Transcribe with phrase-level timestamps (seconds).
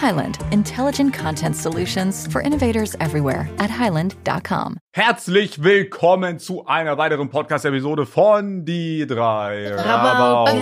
[0.00, 4.78] Highland, intelligent content solutions for innovators everywhere at highland.com.
[4.92, 10.58] Herzlich willkommen zu einer weiteren Podcast-Episode von Die drei Rabauken.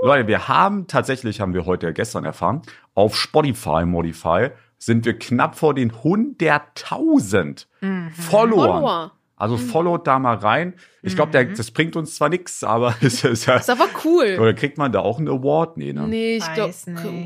[0.00, 2.62] Leute, wir haben tatsächlich, haben wir heute gestern erfahren,
[2.94, 8.10] auf Spotify Modify sind wir knapp vor den 100.000 Followern.
[8.12, 9.12] Follower.
[9.36, 10.74] Also followt da mal rein.
[11.02, 13.56] Ich glaube, das bringt uns zwar nichts, aber es ist ja.
[13.56, 14.38] Ist aber cool.
[14.40, 15.76] Oder kriegt man da auch einen Award?
[15.76, 16.06] Nee, ne?
[16.06, 16.72] Nee, ich glaube,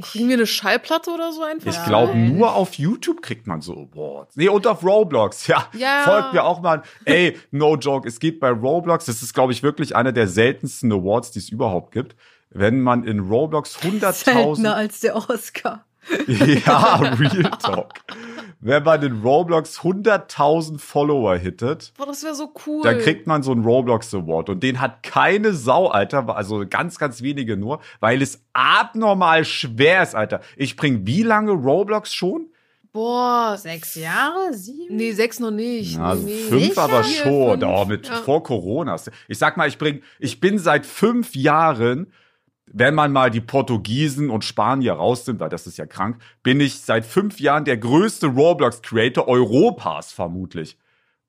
[0.01, 1.71] kriegen wir eine Schallplatte oder so einfach?
[1.71, 4.37] Ich glaube, nur auf YouTube kriegt man so Awards.
[4.37, 5.47] Nee, und auf Roblox.
[5.48, 6.03] Ja, Ja.
[6.05, 6.83] folgt mir auch mal.
[7.05, 8.09] Ey, no joke.
[8.09, 11.50] Es geht bei Roblox, das ist, glaube ich, wirklich einer der seltensten Awards, die es
[11.50, 12.17] überhaupt gibt.
[12.50, 14.67] Wenn man in Roblox 100.000...
[14.67, 15.84] als der Oscar.
[16.27, 17.93] ja, Real Talk.
[18.61, 22.83] Wenn man in Roblox 100.000 Follower hittet, Boah, das wäre so cool.
[22.83, 24.48] dann kriegt man so einen Roblox Award.
[24.50, 26.34] Und den hat keine Sau, Alter.
[26.34, 30.41] Also ganz, ganz wenige nur, weil es abnormal schwer ist, Alter.
[30.56, 32.48] Ich bring wie lange Roblox schon?
[32.92, 33.56] Boah.
[33.56, 34.53] Sechs Jahre?
[34.55, 34.97] Sieben?
[34.97, 35.97] Nee, sechs noch nicht.
[35.97, 36.43] Ja, nee, nee.
[36.48, 36.83] fünf Sicher?
[36.83, 37.61] aber schon.
[37.61, 38.15] fünf, Oh, mit ja.
[38.17, 38.97] vor Corona.
[39.28, 42.12] Ich sag mal, ich bring, ich bin seit fünf Jahren,
[42.72, 46.80] wenn man mal die Portugiesen und Spanier rausnimmt, weil das ist ja krank, bin ich
[46.80, 50.77] seit fünf Jahren der größte Roblox-Creator Europas vermutlich.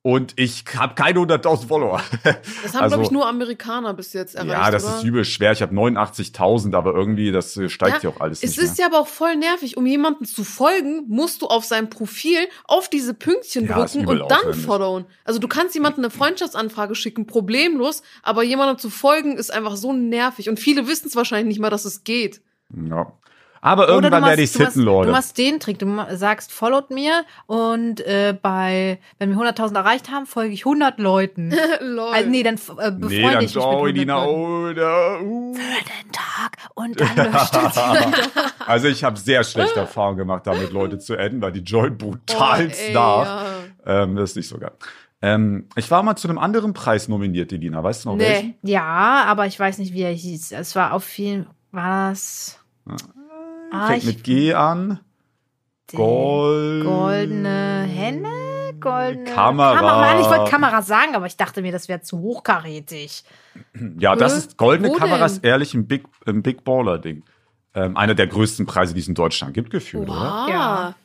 [0.02, 2.02] Und ich habe keine 100.000 Follower.
[2.64, 4.52] Das haben, glaube ich, nur Amerikaner bis jetzt erreicht.
[4.56, 4.98] Also ja, das oder?
[4.98, 5.52] ist übel schwer.
[5.52, 8.86] Ich habe 89.000, aber irgendwie, das äh, steigt ja, auch alles Es nicht ist ja
[8.86, 9.76] aber auch voll nervig.
[9.76, 14.20] Um jemanden zu folgen, musst du auf sein Profil auf diese Pünktchen Ja, drücken und
[14.30, 14.66] dann aufwendig.
[14.66, 15.06] followen.
[15.26, 19.92] Also du kannst jemandem eine Freundschaftsanfrage schicken, problemlos, aber jemandem zu folgen ist einfach so
[19.92, 20.48] nervig.
[20.50, 22.42] Und viele wissen es wahrscheinlich nicht mal, dass es geht.
[22.70, 22.98] mehr.
[22.98, 23.14] Ja.
[23.62, 25.08] Aber Oder irgendwann werde ich sitten, Leute.
[25.08, 25.80] du machst den Trick.
[25.80, 31.00] Du sagst, followt mir und äh, bei, wenn wir 100.000 erreicht haben, folge ich 100
[31.00, 31.54] Leuten.
[31.82, 32.14] Lol.
[32.14, 34.70] also, nee, dann äh, befreunde nee, dann ich mich mit schau 100 die nach Leuten.
[34.72, 35.54] oder, uh.
[35.56, 38.44] Für den Tag und dann unterstütze ich.
[38.70, 42.68] Also ich habe sehr schlechte Erfahrungen gemacht, damit Leute zu enden, weil die joint brutal
[42.72, 43.26] Oh, nach.
[43.26, 44.04] ja.
[44.04, 44.72] Ähm, das ist nicht so geil.
[45.24, 47.84] Ähm, ich war mal zu einem anderen Preis nominiert, Elina.
[47.84, 48.24] Weißt du noch Nee.
[48.30, 48.56] welchen?
[48.62, 50.52] Ja, aber ich weiß nicht, wie er hieß.
[50.52, 52.60] Es war auf viel, war das
[53.72, 55.00] Ah, Fängt mit G an.
[55.96, 56.86] Gold.
[56.86, 58.30] goldene Henne?
[58.80, 59.82] Goldene Kamera.
[59.82, 63.24] Mann, ich wollte Kamera sagen, aber ich dachte mir, das wäre zu hochkarätig.
[63.98, 67.24] Ja, das Äh, ist goldene wo Kamera ist ehrlich ein Big, ein Big Baller-Ding.
[67.74, 70.20] Ähm, einer der größten Preise, die es in Deutschland gibt, gefühlt, oder?
[70.46, 70.50] Wow.
[70.50, 70.96] Ja.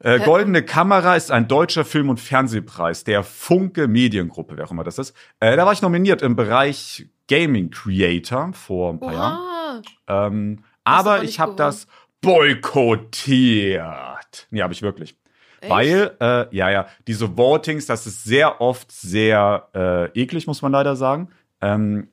[0.00, 4.84] Äh, Goldene Kamera ist ein deutscher Film- und Fernsehpreis der Funke Mediengruppe, wer auch immer
[4.84, 5.14] das ist.
[5.40, 9.82] Äh, da war ich nominiert im Bereich Gaming Creator vor ein paar Jahren.
[10.06, 10.26] Oha.
[10.26, 11.58] Ähm, aber ich habe gewonnen.
[11.68, 11.86] das
[12.20, 14.46] boykottiert.
[14.50, 15.16] Nee, habe ich wirklich.
[15.60, 15.70] Echt?
[15.70, 20.70] Weil, äh, ja, ja, diese Votings, das ist sehr oft sehr äh, eklig, muss man
[20.72, 21.30] leider sagen.
[21.60, 22.08] Ähm,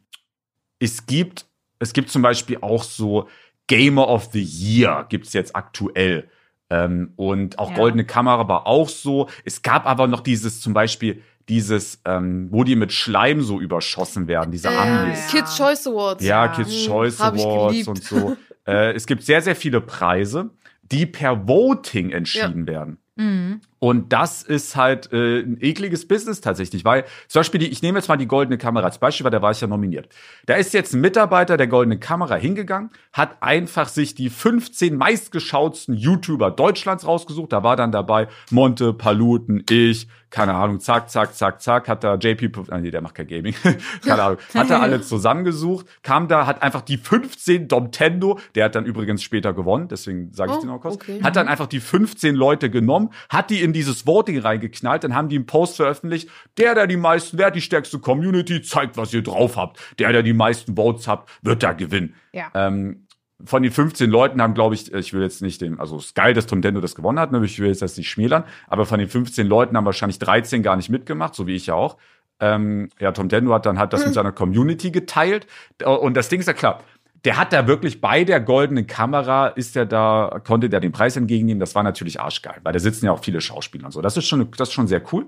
[0.79, 1.45] es gibt,
[1.79, 3.27] es gibt zum Beispiel auch so
[3.67, 6.29] Gamer of the Year, gibt's jetzt aktuell.
[6.71, 7.75] Ähm, und auch Ja.
[7.75, 9.29] Goldene Kamera war auch so.
[9.43, 14.27] Es gab aber noch dieses zum Beispiel, dieses, ähm, wo die mit Schleim so überschossen
[14.27, 15.27] werden, diese Äh, Amis.
[15.29, 16.23] Kids Choice Awards.
[16.23, 16.51] Ja, Ja.
[16.51, 18.35] Kids Hm, Choice Awards und so.
[18.67, 20.51] Äh, es gibt sehr, sehr viele Preise,
[20.83, 22.97] die per Voting entschieden werden.
[23.15, 23.61] Mhm.
[23.79, 27.99] Und das ist halt äh, ein ekliges Business tatsächlich, weil zum Beispiel, die, ich nehme
[27.99, 30.07] jetzt mal die goldene Kamera als Beispiel, weil da war ich ja nominiert.
[30.45, 35.95] Da ist jetzt ein Mitarbeiter der goldenen Kamera hingegangen, hat einfach sich die 15 meistgeschautsten
[35.95, 37.51] YouTuber Deutschlands rausgesucht.
[37.51, 42.15] Da war dann dabei Monte, Paluten, ich, keine Ahnung, zack, zack, zack, zack, hat da
[42.15, 43.55] JP, ah, nee, der macht kein Gaming,
[44.05, 48.75] keine Ahnung, hat er alle zusammengesucht, kam da, hat einfach die 15 Domtendo, der hat
[48.75, 51.21] dann übrigens später gewonnen, deswegen sage ich Oh, den auch kurz, okay.
[51.23, 55.27] hat dann einfach die 15 Leute genommen, hat die in dieses Voting reingeknallt, dann haben
[55.27, 59.13] die einen Post veröffentlicht, der, der die meisten, wer hat die stärkste Community, zeigt, was
[59.13, 59.79] ihr drauf habt.
[59.99, 62.15] Der, der die meisten Votes habt, wird da gewinnen.
[62.31, 62.49] Ja.
[62.53, 63.07] Ähm,
[63.43, 66.15] von den 15 Leuten haben, glaube ich, ich will jetzt nicht den, also es ist
[66.15, 67.43] geil, dass Tom Dendo das gewonnen hat, ne?
[67.43, 70.77] ich will jetzt das nicht schmälern, aber von den 15 Leuten haben wahrscheinlich 13 gar
[70.77, 71.97] nicht mitgemacht, so wie ich ja auch.
[72.39, 75.47] Ähm, ja, Tom Dendo hat dann halt das mit seiner Community geteilt.
[75.85, 76.83] Und das Ding ist ja klar,
[77.25, 81.17] der hat da wirklich bei der goldenen Kamera, ist er da, konnte der den Preis
[81.17, 81.59] entgegennehmen.
[81.59, 84.01] Das war natürlich arschgeil, weil da sitzen ja auch viele Schauspieler und so.
[84.01, 85.25] Das ist schon, das ist schon sehr cool.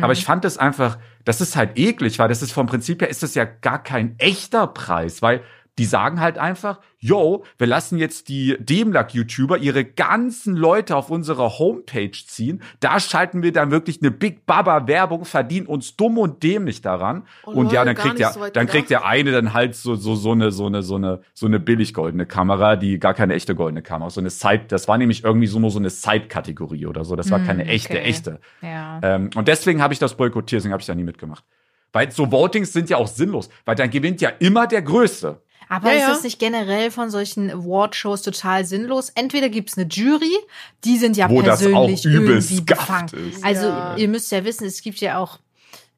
[0.00, 3.10] Aber ich fand das einfach, das ist halt eklig, weil das ist vom Prinzip her
[3.10, 5.42] ist das ja gar kein echter Preis, weil
[5.78, 11.58] Die sagen halt einfach, yo, wir lassen jetzt die Demlack-YouTuber ihre ganzen Leute auf unsere
[11.58, 12.62] Homepage ziehen.
[12.80, 17.22] Da schalten wir dann wirklich eine Big Baba Werbung, verdienen uns dumm und dämlich daran.
[17.46, 20.14] Oh, und ja, dann kriegt der, so dann kriegt der eine dann halt so, so,
[20.14, 23.54] so eine, so eine, so eine, so eine billig goldene Kamera, die gar keine echte
[23.54, 24.14] goldene Kamera, ist.
[24.14, 27.16] so eine Side, das war nämlich irgendwie so nur so eine Side-Kategorie oder so.
[27.16, 28.02] Das war Hm, keine echte, okay.
[28.02, 28.40] echte.
[28.60, 29.00] Ja.
[29.02, 31.44] Ähm, und deswegen habe ich das boykottiert, deswegen habe ich da nie mitgemacht.
[31.92, 35.40] Weil so Votings sind ja auch sinnlos, weil dann gewinnt ja immer der Größte.
[35.70, 36.08] Aber Ja, ist ja.
[36.10, 39.10] das nicht generell von solchen Award-Shows total sinnlos?
[39.14, 40.36] Entweder gibt's eine Jury,
[40.84, 42.80] die sind ja Wo das persönlich auch übelst irgendwie gafft
[43.12, 43.30] befangen.
[43.32, 43.44] ist.
[43.44, 43.96] Also Ja.
[43.96, 45.38] ihr müsst ja wissen, es gibt ja auch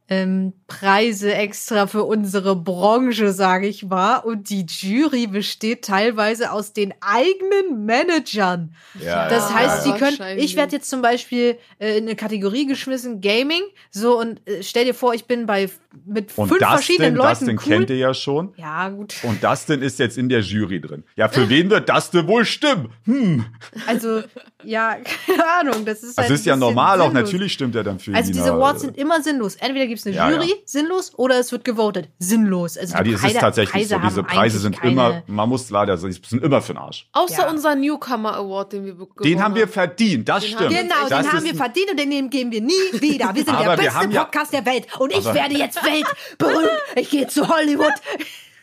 [0.08, 4.18] ähm, Preise extra für unsere Branche, sage ich mal.
[4.18, 8.74] Und die Jury besteht teilweise aus den eigenen Managern.
[9.00, 10.44] Ja, Das Ja, heißt, sie können, wahrscheinlich.
[10.44, 14.84] ich werde jetzt zum Beispiel äh, in eine Kategorie geschmissen, Gaming, so und äh, stell
[14.84, 15.70] dir vor, ich bin bei
[16.06, 17.64] mit Und fünf Dustin, verschiedenen Leuten Dustin cool.
[17.78, 18.52] kennt ihr ja schon.
[18.56, 19.14] Ja, gut.
[19.22, 21.04] Und Dustin ist jetzt in der Jury drin.
[21.16, 22.90] Ja, für wen wird Dustin wohl stimmen?
[23.04, 23.44] Hm.
[23.86, 24.22] Also,
[24.64, 24.96] ja,
[25.26, 27.24] keine Ahnung, das ist Das halt ist ja normal, auch sinnlos.
[27.24, 28.34] natürlich stimmt er dann für Also ihn.
[28.34, 29.56] diese aber, Awards sind immer sinnlos.
[29.56, 30.54] Entweder gibt es eine Ja, Jury, ja.
[30.64, 32.08] sinnlos, oder es wird gewotet.
[32.18, 32.76] Sinnlos.
[32.78, 34.00] Also Ja, die Preise, ist tatsächlich Preise so.
[34.08, 36.78] Diese haben Preise sind keine, immer, man muss leider sagen, die sind immer für den
[36.78, 37.08] Arsch.
[37.12, 37.50] Außer Ja.
[37.50, 40.62] unser Newcomer Award, den wir gewonnen Den haben wir verdient, das Den stimmt.
[40.64, 43.34] haben Genau, das den haben wir verdient und den nehmen- geben wir nie wieder.
[43.34, 46.70] Wir sind der beste haben ja- Podcast der Welt und ich werde jetzt weltberühmt.
[46.96, 47.92] Ich gehe zu Hollywood.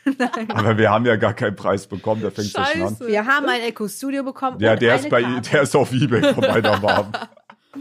[0.49, 2.89] Aber wir haben ja gar keinen Preis bekommen, da fängt ja schon an.
[2.89, 3.07] Scheiße.
[3.07, 4.59] Wir haben ein Echo Studio bekommen.
[4.59, 5.49] Ja, der ist bei Karte.
[5.51, 7.11] der ist auf Ebay von meiner Mom.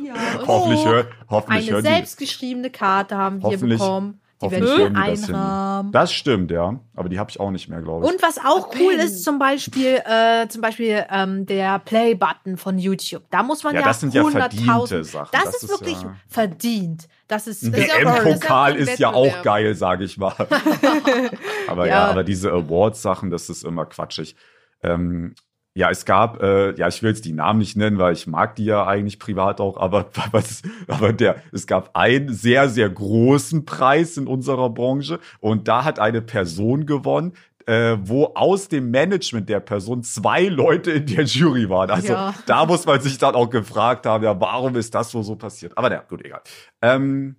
[0.04, 0.14] Ja.
[0.46, 4.20] Hoffentlich Oh, hört, hoffentlich Eine selbstgeschriebene Karte haben wir bekommen.
[4.40, 5.34] Die Hoffentlich werden hören wir die das hin.
[5.34, 5.92] einrahmen.
[5.92, 6.78] Das stimmt, ja.
[6.94, 8.12] Aber die habe ich auch nicht mehr, glaube ich.
[8.12, 13.24] Und was auch cool ist, zum Beispiel, äh, zum Beispiel ähm, der Play-Button von YouTube.
[13.30, 15.28] Da muss man Ja, ja, das sind ja 100.000 verdiente Sachen.
[15.32, 17.08] Das, Das ist ist wirklich ja- verdient.
[17.26, 19.42] Das ist Das ist ja auch- WM-Pokal das ist ja auch ein ist ja auch
[19.42, 20.34] geil, sage ich mal.
[21.66, 21.92] aber ja.
[21.94, 22.06] Ja.
[22.06, 24.36] aber diese Awards-Sachen, das ist immer quatschig.
[24.82, 25.34] Ähm,
[25.78, 28.56] ja, es gab, äh, ja, ich will jetzt die Namen nicht nennen, weil ich mag
[28.56, 33.64] die ja eigentlich privat auch, aber, was, aber der, es gab einen sehr, sehr großen
[33.64, 37.32] Preis in unserer Branche und da hat eine Person gewonnen,
[37.66, 41.90] äh, wo aus dem Management der Person zwei Leute in der Jury waren.
[41.90, 42.34] Also Ja.
[42.46, 45.78] da muss man sich dann auch gefragt haben, ja, warum ist das so so passiert?
[45.78, 46.40] Aber na, gut, egal.
[46.82, 47.36] Ähm,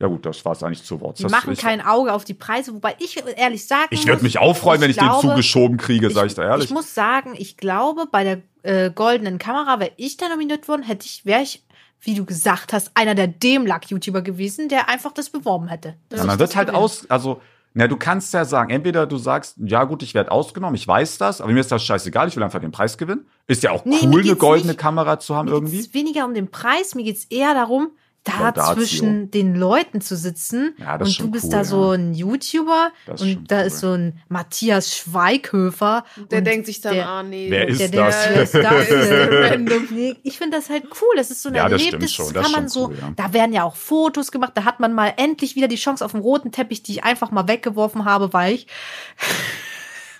[0.00, 1.18] ja gut, das war es eigentlich zu Wort.
[1.18, 4.38] Die Das- machen kein Auge auf die Preise, wobei ich ehrlich sagen ich würde mich
[4.38, 6.66] auch freuen, wenn ich glaube, den zugeschoben kriege, sage ich da ehrlich.
[6.66, 10.82] Ich muss sagen, ich glaube, bei der äh, goldenen Kamera, wäre ich da nominiert worden,
[10.82, 11.64] hätte ich, wäre ich,
[12.00, 15.94] wie du gesagt hast, einer der Demlack-YouTuber gewesen, der einfach das beworben hätte.
[16.08, 17.40] dass Ja, man das wird halt aus, also,
[17.74, 21.18] na, du kannst ja sagen, entweder du sagst, ja gut, ich werde ausgenommen, ich weiß
[21.18, 23.26] das, aber mir ist das scheißegal, ich will einfach den Preis gewinnen.
[23.46, 25.76] Ist ja auch Nee, cool, eine goldene nicht- Kamera zu haben Mir irgendwie.
[25.76, 27.90] geht's weniger um den Preis, mir geht's eher darum,
[28.26, 31.64] da zwischen den Leuten zu sitzen Ja, und du bist cool, da ja.
[31.64, 33.66] so ein YouTuber und da cool.
[33.66, 36.04] ist so ein Matthias Schweighöfer.
[36.30, 37.46] Der denkt sich dann, der, ah nee.
[37.50, 38.22] Wer ist der, das?
[38.24, 39.90] Der, wer ist das?
[39.90, 41.14] Nee, ich finde das halt cool.
[41.16, 42.16] Das ist so ein Ja, Erlebnis.
[42.16, 42.86] das das kann man schon so.
[42.88, 43.12] cool, ja.
[43.16, 44.52] Da werden ja auch Fotos gemacht.
[44.54, 47.30] Da hat man mal endlich wieder die Chance auf dem roten Teppich, die ich einfach
[47.30, 48.66] mal weggeworfen habe, weil ich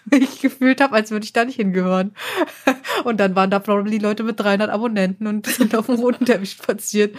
[0.11, 2.13] mich gefühlt habe, als würde ich da nicht hingehören.
[3.05, 6.53] Und dann waren da probably Leute mit 300 Abonnenten und sind auf dem roten Teppich
[6.53, 7.15] spaziert.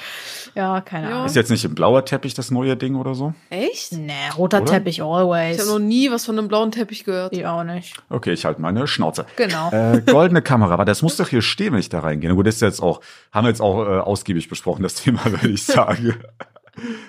[0.55, 1.15] Ja, keine Ja.
[1.17, 1.25] Ahnung.
[1.27, 3.33] Ist jetzt nicht ein blauer Teppich das neue Ding oder so?
[3.51, 3.93] Echt?
[3.93, 4.71] Nee, roter Oder?
[4.71, 5.59] Teppich Ich always.
[5.59, 7.31] habe noch nie was von einem blauen Teppich gehört.
[7.33, 7.95] Ich auch nicht.
[8.09, 9.25] Okay, ich halte meine Schnauze.
[9.35, 9.69] Genau.
[9.71, 12.29] Äh, goldene Kamera, aber das muss doch hier stehen, wenn ich da reingehe.
[12.29, 13.01] Na Gut, das ist jetzt auch,
[13.31, 16.15] haben wir jetzt auch äh, ausgiebig besprochen, das Thema, würde ich sagen.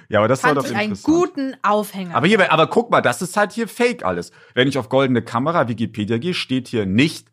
[0.09, 2.15] Ja, aber das war Fand doch ich einen guten Aufhänger.
[2.15, 4.31] Aber hier, aber guck mal, das ist halt hier Fake alles.
[4.55, 7.29] Wenn ich auf goldene Kamera Wikipedia gehe, steht hier nicht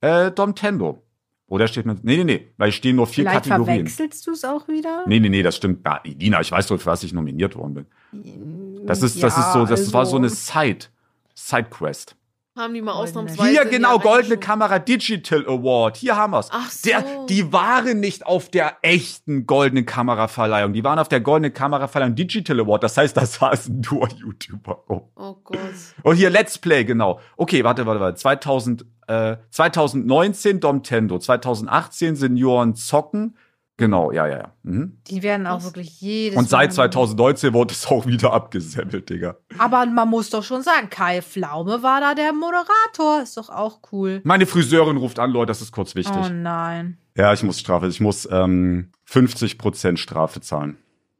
[0.00, 1.02] äh, Domtendo.
[1.46, 3.88] Oder steht mit, nee, nee, nee, weil stehen nur vier Vielleicht Kategorien.
[3.88, 5.02] verwechselst du es auch wieder?
[5.06, 5.84] Nee, nee, nee, das stimmt.
[5.84, 8.86] Ja, Dina, ich weiß doch, für was ich nominiert worden bin.
[8.86, 10.86] Das ist, das Ja, ist so, das war so eine also- Side,
[11.34, 12.14] Sidequest.
[12.60, 13.20] Haben die mal Goldene.
[13.20, 13.50] ausnahmsweise.
[13.50, 14.36] Hier genau, Goldene.
[14.36, 15.96] Kamera Digital Award.
[15.96, 16.48] Hier haben wir's.
[16.50, 16.90] Ach so.
[16.90, 20.74] Der, die waren nicht auf der echten goldenen Kameraverleihung.
[20.74, 22.82] Die waren auf der goldenen Kameraverleihung Digital Award.
[22.82, 24.84] Das heißt, das saßen nur YouTuber.
[24.88, 25.08] Oh.
[25.16, 25.58] Oh Gott.
[26.02, 27.18] Und hier Let's Play, genau.
[27.36, 28.16] Okay, warte, warte, warte.
[28.16, 33.36] 2000, äh, 2019 Domtendo, 2018 Senioren zocken.
[33.80, 34.52] Genau, ja, ja, ja.
[34.62, 34.98] Mhm.
[35.08, 39.36] Die werden auch wirklich jedes Und seit Mal- 2019 wurde es auch wieder abgesemmelt, Digga.
[39.58, 43.22] Aber man muss doch schon sagen, Kai Pflaume war da der Moderator.
[43.22, 44.20] Ist doch auch cool.
[44.24, 46.14] Meine Friseurin ruft an, Leute, das ist kurz wichtig.
[46.24, 46.98] Oh nein.
[47.16, 50.76] Ja, ich muss Strafe, ich muss ähm, 50% Strafe zahlen.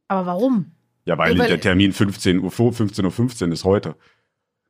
[0.09, 0.73] Aber warum?
[1.07, 3.97] Ja, weil, weil- der Termin 15 Uhr, 15.15 Uhr 15 ist heute.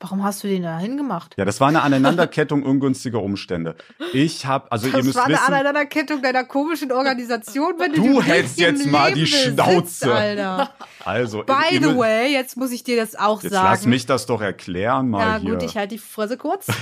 [0.02, 1.35] Warum hast du den da hingemacht?
[1.37, 3.75] Ja, das war eine Aneinanderkettung ungünstiger Umstände.
[4.14, 8.02] Ich habe, also ihr Das müsst war eine wissen, Aneinanderkettung deiner komischen Organisation, wenn du,
[8.02, 10.14] Du hältst jetzt mal die Leben besitzt, Schnauze.
[10.14, 10.71] Alter.
[11.04, 13.66] also By ihr the way, jetzt muss ich dir das auch Jetzt sagen.
[13.69, 15.50] lass mich das doch erklären mal ja, hier.
[15.52, 16.69] gut, ich halte die Fresse kurz.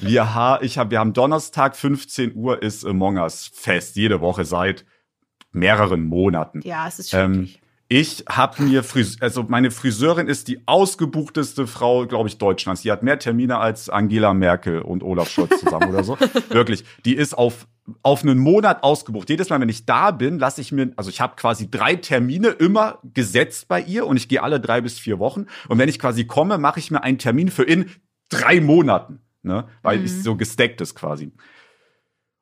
[0.00, 4.44] wir, ha ich hab, wir haben Donnerstag 15 Uhr ist Among Us Fest jede Woche
[4.44, 4.84] seit
[5.52, 6.60] mehreren Monaten.
[6.64, 7.57] Ja, es ist Ähm, schrecklich.
[7.88, 12.82] Ich habe mir Fris also meine Friseurin ist die ausgebuchteste Frau, glaube ich, Deutschlands.
[12.82, 16.18] Die hat mehr Termine als Angela Merkel und Olaf Scholz zusammen oder so.
[16.50, 17.66] Wirklich, die ist auf
[18.02, 19.30] auf einen Monat ausgebucht.
[19.30, 22.48] Jedes Mal, wenn ich da bin, lasse ich mir, also ich habe quasi drei Termine
[22.48, 25.46] immer gesetzt bei ihr und ich gehe alle drei bis vier Wochen.
[25.68, 27.90] Und wenn ich quasi komme, mache ich mir einen Termin für in
[28.28, 31.32] drei Monaten, ne, weil es so gesteckt ist quasi.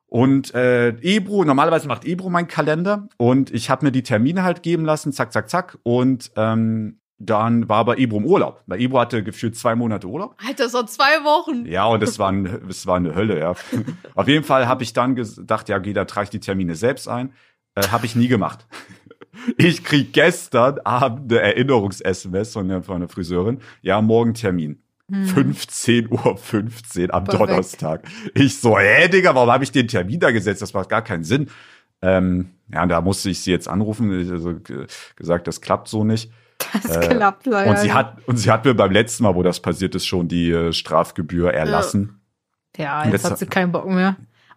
[0.09, 4.63] Und äh, Ebro, normalerweise macht Ebro meinen Kalender und ich habe mir die Termine halt
[4.63, 5.79] geben lassen, zack, zack, zack.
[5.83, 8.63] Und ähm, dann war aber Ebro im Urlaub.
[8.67, 10.37] Weil Ebro hatte gefühlt zwei Monate Urlaub.
[10.47, 11.67] Alter, das war zwei Wochen.
[11.67, 13.55] Ja, und es war, ein, es war eine Hölle, ja.
[14.15, 17.09] Auf jeden Fall habe ich dann gedacht, ja, geh, da trage ich die Termine selbst
[17.09, 17.33] ein.
[17.75, 18.67] Äh, habe ich nie gemacht.
[19.59, 23.61] Ich krieg gestern Abend eine Erinnerungs-SMS von der, von der Friseurin.
[23.83, 24.83] Ja, morgen Termin.
[25.13, 27.49] 15.15 Uhr 15 am Perfekt.
[27.51, 28.03] Donnerstag.
[28.35, 30.63] Ich so, hä, Digga, warum habe ich den Termin da gesetzt?
[30.63, 31.49] Das macht gar keinen Sinn.
[32.03, 34.11] Ähm, ja, und da musste ich sie jetzt anrufen.
[34.21, 34.87] Ich also ge-
[35.17, 36.31] gesagt, das klappt so nicht.
[36.83, 37.71] Das klappt leider.
[37.71, 40.27] Und sie hat, und sie hat mir beim letzten Mal, wo das passiert ist, schon
[40.29, 42.21] die äh, Strafgebühr erlassen.
[42.77, 44.17] Ja, Und jetzt das- hat sie keinen Bock mehr.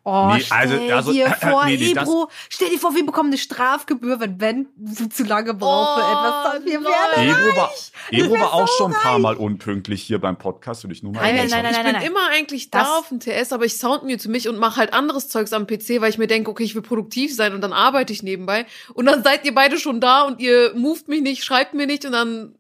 [0.10, 3.06] Oh, Nee, stell also- also- dir vor, nee, nee, das- Ebro, stell dir vor, wir
[3.06, 4.68] bekommen eine Strafgebühr, wenn Ben
[5.12, 6.54] zu lange braucht für Oh, etwas.
[6.54, 6.92] Dann wir nein.
[7.28, 7.72] werden Ebro war,
[8.12, 11.14] Ebro war auch so schon ein paar Mal unpünktlich hier beim Podcast, würde ich nur
[11.14, 11.52] mal Nein, erwähnen.
[11.52, 12.06] nein, nein, ich nein, bin nein.
[12.12, 15.30] immer eigentlich da Das- auf dem TS, aber ich soundmute mich und mache halt anderes
[15.30, 18.12] Zeugs am PC, weil ich mir denke, okay, ich will produktiv sein und dann arbeite
[18.14, 18.66] ich nebenbei.
[18.94, 22.06] Und dann seid ihr beide schon da und ihr moved mich nicht, schreibt mir nicht
[22.06, 22.56] und dann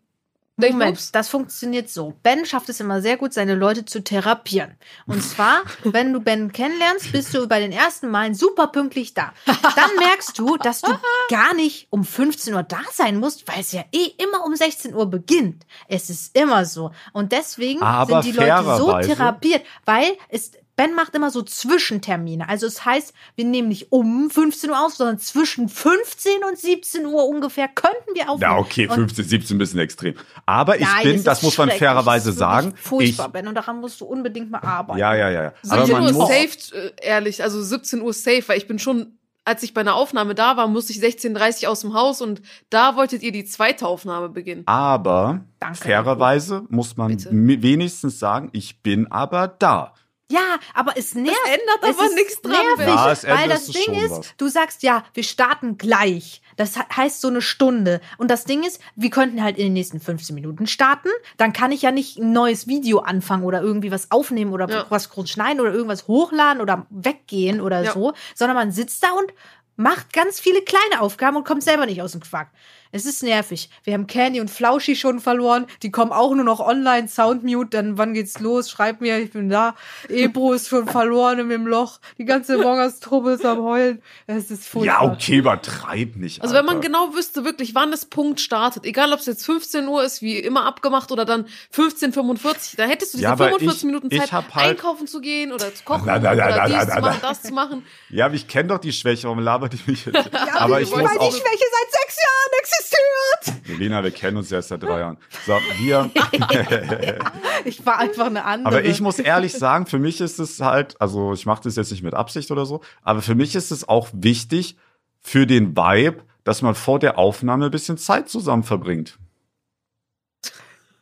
[0.68, 1.12] ich, ups.
[1.12, 2.13] das funktioniert so.
[2.24, 4.75] Ben schafft es immer sehr gut, seine Leute zu therapieren.
[5.06, 9.34] Und zwar, wenn du Ben kennenlernst, bist du bei den ersten Malen super pünktlich da.
[9.46, 10.92] Dann merkst du, dass du
[11.30, 14.94] gar nicht um 15 Uhr da sein musst, weil es ja eh immer um 16
[14.94, 15.66] Uhr beginnt.
[15.88, 16.92] Es ist immer so.
[17.13, 22.48] Und deswegen Aber sind die Leute so therapiert, weil es Ben macht immer so Zwischentermine.
[22.48, 27.05] Also es heißt, wir nehmen nicht um 15 Uhr auf, sondern zwischen 15 und 17
[27.05, 28.53] Uhr ungefähr könnten wir aufnehmen.
[28.53, 30.13] Ja, okay, Und 15, 17 ein bisschen extrem.
[30.45, 34.00] Aber ich Nein, bin, das muss man fairerweise sagen, ich, Furchtbar, Ben, und daran musst
[34.00, 35.00] du unbedingt mal arbeiten.
[35.00, 35.43] ja, ja, ja.
[35.43, 35.53] ja.
[35.69, 38.79] Aber 17 man Uhr muss, safe, äh, ehrlich, also 17 Uhr safe, weil ich bin
[38.79, 42.41] schon, als ich bei einer Aufnahme da war, musste ich 16.30 aus dem Haus und
[42.69, 44.63] da wolltet ihr die zweite Aufnahme beginnen.
[44.65, 45.77] aber Danke.
[45.77, 47.31] fairerweise muss man Bitte.
[47.33, 49.93] wenigstens sagen, ich bin aber da.
[50.31, 51.36] Ja, aber es nervt.
[51.45, 52.88] ändert es aber ist nichts dran, Nervig.
[52.93, 54.33] Ja, es weil ändert das es Ding schon ist, was.
[54.38, 56.41] du sagst ja, wir starten gleich.
[56.55, 58.00] Das he- heißt so eine Stunde.
[58.17, 61.07] Und das Ding ist, wir könnten halt in den nächsten 15 Minuten starten.
[61.38, 64.86] Dann kann ich ja nicht ein neues Video anfangen oder irgendwie was aufnehmen oder Ja.
[64.89, 67.93] was kurz schneiden oder irgendwas hochladen oder weggehen oder Ja.
[67.93, 69.31] so, sondern man sitzt da und
[69.79, 72.50] macht ganz viele kleine Aufgaben und kommt selber nicht aus dem Quark.
[72.91, 73.69] Es ist nervig.
[73.83, 75.67] Wir haben Candy und Flauschi schon verloren.
[75.83, 77.07] Die kommen auch nur noch online.
[77.07, 78.67] Soundmute, dann wann geht's los?
[78.71, 79.75] Schreib mir, ich bin da.
[80.09, 82.00] Ebro ist schon verloren im Loch.
[82.17, 84.01] Die ganze Mongers-Truppe ist am Heulen.
[84.25, 85.03] Es ist Ja, furchtbar.
[85.13, 86.41] okay, übertreib nicht.
[86.41, 86.88] Also wenn man Alter.
[86.88, 90.39] genau wüsste wirklich, wann das Punkt startet, egal ob es jetzt 15 Uhr ist, wie
[90.39, 91.45] immer abgemacht, oder dann
[91.75, 95.51] 15.45, da hättest du diese Ja, aber 45 ich- Minuten Zeit, halt- einkaufen zu gehen
[95.53, 97.86] oder zu kochen Nein, nein, nein, oder dies zu machen, das zu machen.
[98.09, 100.15] Ja, aber ich kenne doch die Schwäche, warum labert die mich jetzt?
[100.33, 103.79] Ja, aber ich weil muss die auch, Schwäche seit sechs Jahren existiert.
[103.79, 105.17] Elena, wir kennen uns ja erst seit drei Jahren.
[105.45, 106.09] So, wir,
[107.65, 108.77] Ich war einfach eine andere.
[108.77, 111.91] aber ich muss ehrlich sagen, für mich ist es halt, also ich mache das jetzt
[111.91, 114.77] nicht mit Absicht oder so, aber für mich ist es auch wichtig
[115.21, 119.17] für den Vibe, dass man vor der Aufnahme ein bisschen Zeit zusammen verbringt.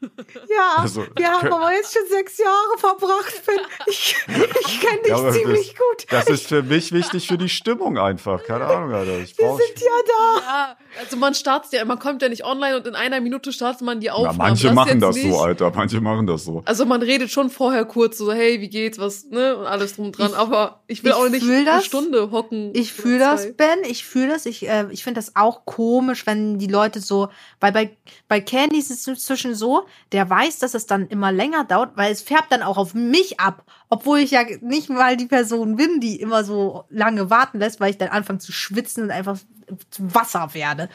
[0.50, 3.42] Ja, Also, wir haben aber jetzt schon sechs Jahre verbracht.
[3.46, 3.60] Ben.
[3.88, 4.16] Ich,
[4.68, 6.06] ich kenne dich Ja, ziemlich gut.
[6.10, 8.44] Das ist für mich wichtig für die Stimmung einfach.
[8.44, 9.18] Keine Ahnung, Alter.
[9.20, 10.42] Ich Wir sind ja da.
[10.42, 13.82] Ja, also man startet ja, man kommt ja nicht online und in einer Minute startet
[13.82, 14.38] man die Na, Aufnahme.
[14.38, 15.30] manche Das machen das nicht.
[15.32, 15.72] so, Alter.
[15.76, 16.62] Manche machen das so.
[16.66, 20.08] Also man redet schon vorher kurz so, hey, wie geht's, was, ne, und alles drum
[20.08, 20.32] und dran.
[20.32, 21.86] Ich- aber ich will ich auch nicht fühl eine das.
[21.86, 22.72] Stunde hocken.
[22.76, 23.54] Ich fühle das.
[23.56, 23.80] Ben.
[23.88, 24.46] Ich fühle das.
[24.46, 28.78] Ich, äh, ich finde das auch komisch, wenn die Leute so, weil bei, bei Candy
[28.78, 32.52] ist es inzwischen so, der weiß, dass es dann immer länger dauert, weil es färbt
[32.52, 33.64] dann auch auf mich ab.
[33.90, 37.92] Obwohl ich ja nicht mal die Person bin, die immer so lange warten lässt, weil
[37.92, 39.38] ich dann anfange zu schwitzen und einfach
[39.90, 40.90] zu Wasser werde.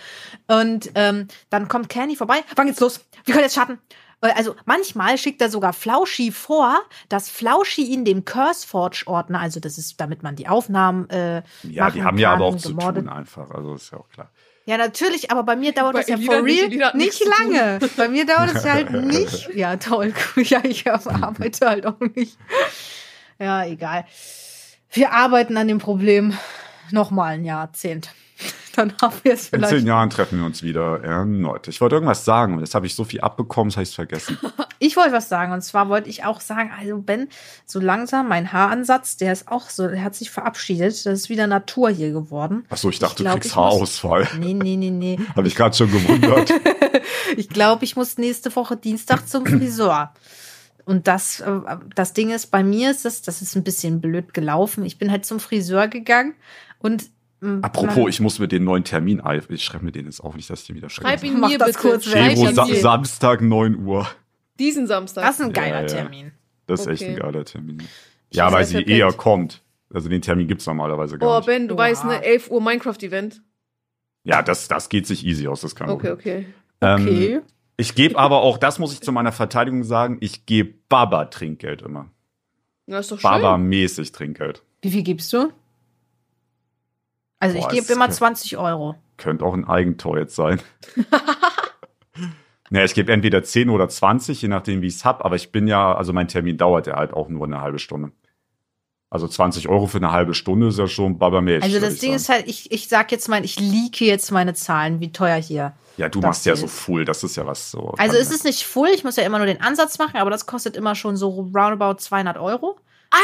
[0.47, 2.43] Und ähm, dann kommt Candy vorbei.
[2.57, 3.01] Wann geht's los?
[3.25, 3.79] Wir können jetzt starten.
[4.21, 10.01] Also manchmal schickt er sogar Flauschi vor, dass Flauschi in dem CurseForge-Ordner, also das ist,
[10.01, 13.05] damit man die Aufnahmen äh, Ja, die haben ja kann, aber auch zu gemordet.
[13.05, 13.51] tun einfach.
[13.51, 14.31] Also ist ja auch klar.
[14.65, 17.33] Ja, natürlich, aber bei mir dauert Bei das ja Elina for nicht, real nicht tun.
[17.39, 17.79] lange.
[17.97, 19.49] Bei mir dauert es ja halt nicht.
[19.55, 20.15] Ja, toll.
[20.37, 22.37] Ja, ich arbeite halt auch nicht.
[23.39, 24.05] Ja, egal.
[24.93, 26.37] Wir arbeiten an dem Problem
[26.93, 28.11] noch mal ein Jahrzehnt.
[28.75, 29.75] Dann haben wir es In vielleicht.
[29.77, 31.69] zehn Jahren treffen wir uns wieder erneut.
[31.69, 34.39] Ich wollte irgendwas sagen und jetzt habe ich so viel abbekommen, das habe ich vergessen.
[34.79, 37.29] Ich wollte was sagen und zwar wollte ich auch sagen, also Ben,
[37.67, 41.07] so langsam mein Haaransatz, der ist auch so, der hat sich verabschiedet.
[41.07, 42.65] Das ist wieder Natur hier geworden.
[42.69, 44.29] Achso, ich dachte, glaub, du kriegst ich muss- Haarausfall.
[44.41, 45.21] Nee, nee, nee, nee.
[45.37, 46.53] Habe ich gerade schon gewundert.
[47.37, 50.13] Ich glaube, ich muss nächste Woche Dienstag zum Friseur.
[50.85, 51.51] Und das, äh,
[51.95, 54.85] das Ding ist, bei mir ist es, das ist ein bisschen blöd gelaufen.
[54.85, 56.35] Ich bin halt zum Friseur gegangen
[56.81, 57.05] und
[57.63, 59.43] Apropos, man- ich muss mir den neuen Termin ein.
[59.49, 61.27] Ich schreibe mir den jetzt auf, nicht, dass ich den wieder Schreib vergesse.
[61.35, 61.73] ihn mir bitte.
[61.79, 62.77] kurz Schreib ihn Sa mir.
[62.77, 64.07] Samstag, 9 Uhr.
[64.59, 65.25] Diesen Samstag.
[65.25, 66.03] das ist ein geiler Ja, ja.
[66.03, 66.33] Termin.
[66.67, 67.23] Das ist echt ein Okay.
[67.23, 67.83] geiler Termin.
[68.31, 68.97] Ja, weil sie verpennt.
[68.97, 69.63] eher kommt.
[69.93, 71.47] Also den Termin gibt's normalerweise gar Oh, nicht.
[71.47, 71.83] Ben, du Oha.
[71.83, 72.23] weißt, ne?
[72.25, 73.43] 11 Uhr Minecraft-Event.
[74.25, 76.47] Ja, das, das geht sich easy aus, das kann Okay, okay.
[76.81, 77.41] Ähm, Okay.
[77.77, 81.83] Ich gebe aber auch, das muss ich zu meiner Verteidigung sagen, ich gebe Baba Trinkgeld
[81.83, 82.09] immer.
[82.87, 83.29] Na, ist doch schön.
[83.29, 84.63] Baba-mäßig Trinkgeld.
[84.83, 85.51] Wie viel gibst du?
[87.43, 88.95] Also Boah, ich es gebe immer ist- 20 Euro.
[89.17, 90.61] Könnte auch ein Eigentor jetzt sein.
[92.71, 95.25] naja, ich gebe entweder 10 oder 20, je nachdem, wie ich es hab.
[95.25, 98.13] Aber ich bin ja, also mein Termin dauert ja halt auch nur eine halbe Stunde.
[99.11, 101.65] Also 20 Euro für eine halbe Stunde ist ja schon Baba-mäßig.
[101.65, 102.17] Also das Ding sagen.
[102.17, 105.73] ist halt, ich, ich sag jetzt mal, ich leake jetzt meine Zahlen, wie teuer hier.
[105.99, 107.93] Ja, du machst ja ist- so full, das ist ja was so.
[107.99, 110.47] Also es ist nicht full, ich muss ja immer nur den Ansatz machen, aber das
[110.47, 112.79] kostet immer schon so roundabout 200 Euro.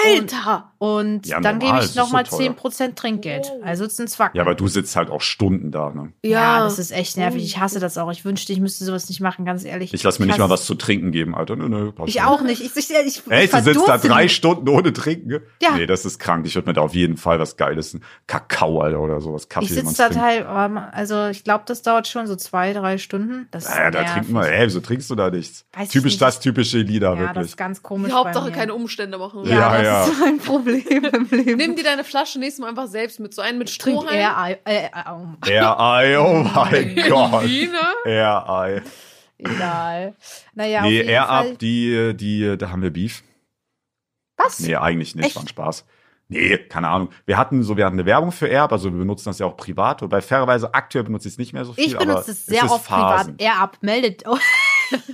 [0.04, 0.72] Alter!
[0.78, 2.50] Und Ja, dann normal, gebe es ich so nochmal teuer.
[2.52, 3.46] 10% Trinkgeld.
[3.52, 3.62] Oh.
[3.64, 4.30] Also es sind zwar.
[4.34, 6.12] Ja, aber du sitzt halt auch Stunden da, ne?
[6.24, 7.42] Ja, das ist echt nervig.
[7.42, 8.10] Ich hasse das auch.
[8.12, 9.92] Ich wünschte, ich müsste sowas nicht machen, ganz ehrlich.
[9.92, 10.50] Ich lass mir nicht mal es.
[10.50, 11.56] was zu trinken geben, Alter.
[11.56, 12.60] Nö, nö, passt Ich auch nicht.
[12.62, 14.28] Ich, ich, ich, ich Echt, du sitzt da drei.
[14.28, 15.40] Stunden ohne Trinken?
[15.62, 15.70] Ja.
[15.74, 16.46] Nee, das ist krank.
[16.46, 19.66] Ich würde mir da auf jeden Fall was Geiles, ein Kakao, Alter, oder sowas, Kaffee.
[19.66, 23.48] Ich sitze da teil, also ich glaube, das dauert schon so zwei, drei Stunden.
[23.50, 24.46] Das ist Ja, da trinken wir.
[24.48, 25.64] Ey, wieso trinkst du da nichts?
[25.72, 26.22] Weiß Typisch nicht.
[26.22, 27.46] das typische Lieder, Ja, das wirklich.
[27.46, 28.08] ist ganz komisch.
[28.10, 28.56] Die Hauptsache bei mir.
[28.56, 29.44] keine Umstände machen.
[29.44, 30.12] Ja, Ja, das ja.
[30.12, 31.56] ist mein Problem im Leben.
[31.56, 33.34] Nimm dir deine Flasche nächstes Mal einfach selbst mit.
[33.34, 34.14] So einen mit Strohhalm.
[34.14, 34.58] eher Ei.
[34.64, 37.44] Äh, äh, Air-Eye, oh mein Gott.
[37.44, 37.70] Wie?
[38.04, 38.82] Air-Eye.
[39.38, 40.14] egal.
[40.54, 41.28] Naja, Nee, Air.
[41.28, 43.22] Up, die, die, da haben wir Beef.
[44.36, 44.60] Was?
[44.60, 45.36] Nee, eigentlich nicht, Echt?
[45.36, 45.84] war ein Spaß.
[46.30, 47.08] Nee, keine Ahnung.
[47.24, 49.46] Wir hatten so, wir hatten eine Werbung für Air Up, also wir benutzen das ja
[49.46, 50.02] auch privat.
[50.02, 51.86] Wobei fairerweise aktuell benutze ich es nicht mehr so viel.
[51.86, 53.18] Ich aber benutze es sehr ist oft privat.
[53.18, 53.34] Phasen.
[53.38, 54.24] Air ab, meldet.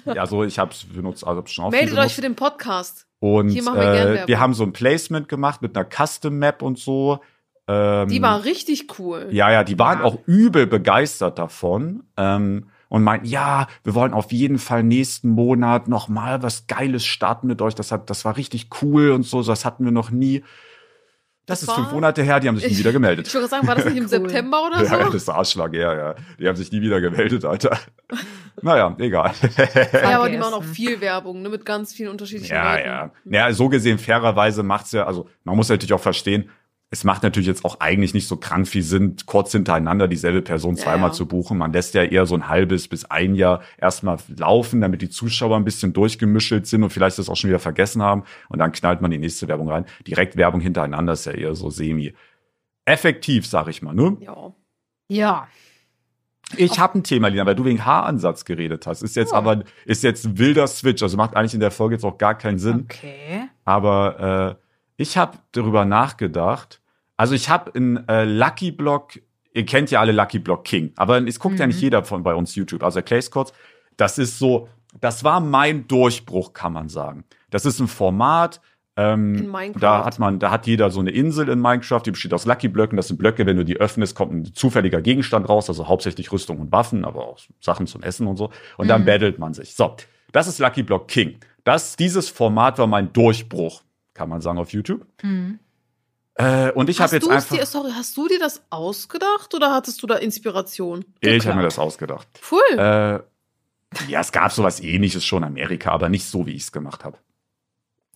[0.05, 3.09] Ja, so ich habe es benutzt, also hab's schon Meldet euch für den Podcast.
[3.25, 7.21] Und äh, wir haben so ein Placement gemacht mit einer Custom Map und so.
[7.67, 9.29] Ähm, Die war richtig cool.
[9.31, 10.05] Ja, ja, die waren Ja.
[10.05, 12.03] auch übel begeistert davon.
[12.19, 17.07] Ähm, und meinten, ja, wir wollen auf jeden Fall nächsten Monat noch mal was Geiles
[17.07, 17.75] starten mit euch.
[17.75, 19.43] Das hat, das war richtig cool und so.
[19.43, 20.45] Das hatten wir noch nie.
[21.47, 22.41] Das, Das ist war- fünf Monate her.
[22.41, 23.35] Die haben sich nie wieder Ich gemeldet.
[23.35, 24.09] würde sagen, war das nicht im Cool.
[24.09, 24.97] September oder Ja, so?
[24.97, 26.15] das ist Arschlag, ja, ja.
[26.39, 27.79] Die haben sich nie wieder gemeldet, Alter.
[28.63, 29.33] Naja, egal.
[29.93, 32.87] Ja, aber die machen auch viel Werbung, ne, mit ganz vielen unterschiedlichen Ja, Leuten.
[32.87, 33.11] ja.
[33.49, 36.49] Ja, so gesehen, fairerweise macht's ja, also man muss natürlich auch verstehen,
[36.95, 40.77] es macht natürlich jetzt auch eigentlich nicht so krank viel Sinn, kurz hintereinander dieselbe Person
[40.77, 41.13] Ja, zweimal ja.
[41.13, 41.59] zu buchen.
[41.59, 45.57] Man lässt ja eher so ein halbes bis ein Jahr erstmal laufen, damit die Zuschauer
[45.57, 48.23] ein bisschen durchgemischelt sind und vielleicht das auch schon wieder vergessen haben.
[48.49, 49.87] Und dann knallt man die nächste Werbung rein.
[50.07, 52.15] Direkt Werbung hintereinander ist ja eher so semi.
[52.85, 54.17] Effektiv, sag ich mal, ne?
[54.21, 54.55] Ja.
[55.09, 55.49] ja.
[56.57, 59.03] Ich habe ein Thema, Lina, weil du wegen Haaransatz geredet hast.
[59.03, 59.39] Ist jetzt Ja.
[59.39, 61.03] aber, ist jetzt ein wilder Switch.
[61.03, 62.87] Also macht eigentlich in der Folge jetzt auch gar keinen Sinn.
[62.89, 63.49] Okay.
[63.65, 64.63] Aber äh,
[64.97, 66.81] ich habe darüber nachgedacht.
[67.17, 69.13] Also ich habe in äh, Lucky Block,
[69.53, 72.35] ihr kennt ja alle Lucky Block King, aber es guckt ja nicht jeder von bei
[72.35, 72.83] uns YouTube.
[72.83, 73.53] Also erklär ich's kurz.
[73.97, 74.69] Das ist so,
[75.01, 77.25] das war mein Durchbruch, kann man sagen.
[77.51, 78.61] Das ist ein Format.
[78.97, 79.81] Ähm, In Minecraft.
[79.81, 82.69] Da hat man, da hat jeder so eine Insel in Minecraft, die besteht aus Lucky
[82.69, 82.97] Blöcken.
[82.97, 86.59] Das sind Blöcke, wenn du die öffnest, kommt ein zufälliger Gegenstand raus, also hauptsächlich Rüstung
[86.61, 88.51] und Waffen, aber auch Sachen zum Essen und so.
[88.77, 89.07] Und dann Mhm.
[89.07, 89.75] battelt man sich.
[89.75, 89.97] So,
[90.33, 91.39] das ist Lucky Block King.
[91.65, 93.83] Das, dieses Format war mein Durchbruch,
[94.15, 95.05] kann man sagen, auf YouTube.
[95.23, 95.59] Hm.
[96.37, 97.57] Äh, und ich habe jetzt einfach.
[97.57, 101.05] dir, sorry, hast du dir das ausgedacht oder hattest du da Inspiration?
[101.21, 102.27] ich habe mir das ausgedacht.
[102.51, 102.79] Cool.
[102.79, 103.21] Äh,
[104.09, 107.05] ja, es gab sowas ähnliches schon in Amerika, aber nicht so, wie ich es gemacht
[107.05, 107.19] habe.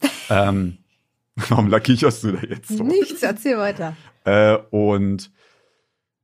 [0.31, 0.79] ähm,
[1.37, 2.83] warum kicherst du da jetzt so?
[2.83, 3.97] Nichts, erzähl weiter.
[4.25, 5.31] Äh, und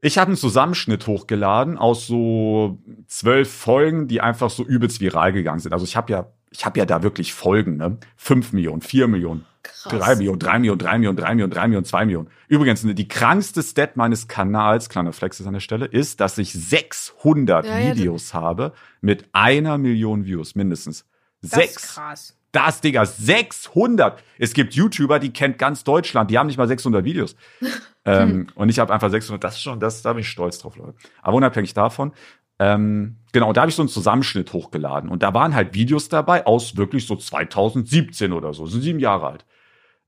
[0.03, 5.61] ich habe einen Zusammenschnitt hochgeladen aus so zwölf Folgen, die einfach so übelst viral gegangen
[5.61, 5.73] sind.
[5.73, 7.97] Also ich habe ja, ich habe ja da wirklich Folgen, ne?
[8.15, 9.89] Fünf Millionen, vier Millionen, Krass.
[9.89, 12.29] drei Millionen, drei Millionen, drei Millionen, drei Millionen, drei Millionen, zwei Millionen.
[12.49, 16.53] Übrigens, die krankste Stat meines Kanals, kleiner Flex ist an der Stelle, ist, dass ich
[16.53, 21.07] 600 Ja, ja, Videos habe mit einer Million Views, mindestens.
[21.41, 21.77] Das Sechs.
[21.77, 22.37] ist krass.
[22.53, 24.23] Das, Digga, 600.
[24.39, 27.35] Es gibt YouTuber, die kennt ganz Deutschland, die haben nicht mal 600 Videos.
[28.05, 29.43] ähm, und ich habe einfach 600.
[29.43, 30.95] Das ist schon, das, da bin ich stolz drauf, Leute.
[31.21, 32.13] Aber unabhängig davon,
[32.61, 35.11] ähm, genau, da habe ich so einen Zusammenschnitt hochgeladen.
[35.11, 39.27] Und da waren halt Videos dabei aus wirklich so 2017 oder so, sind sieben Jahre
[39.27, 39.45] alt.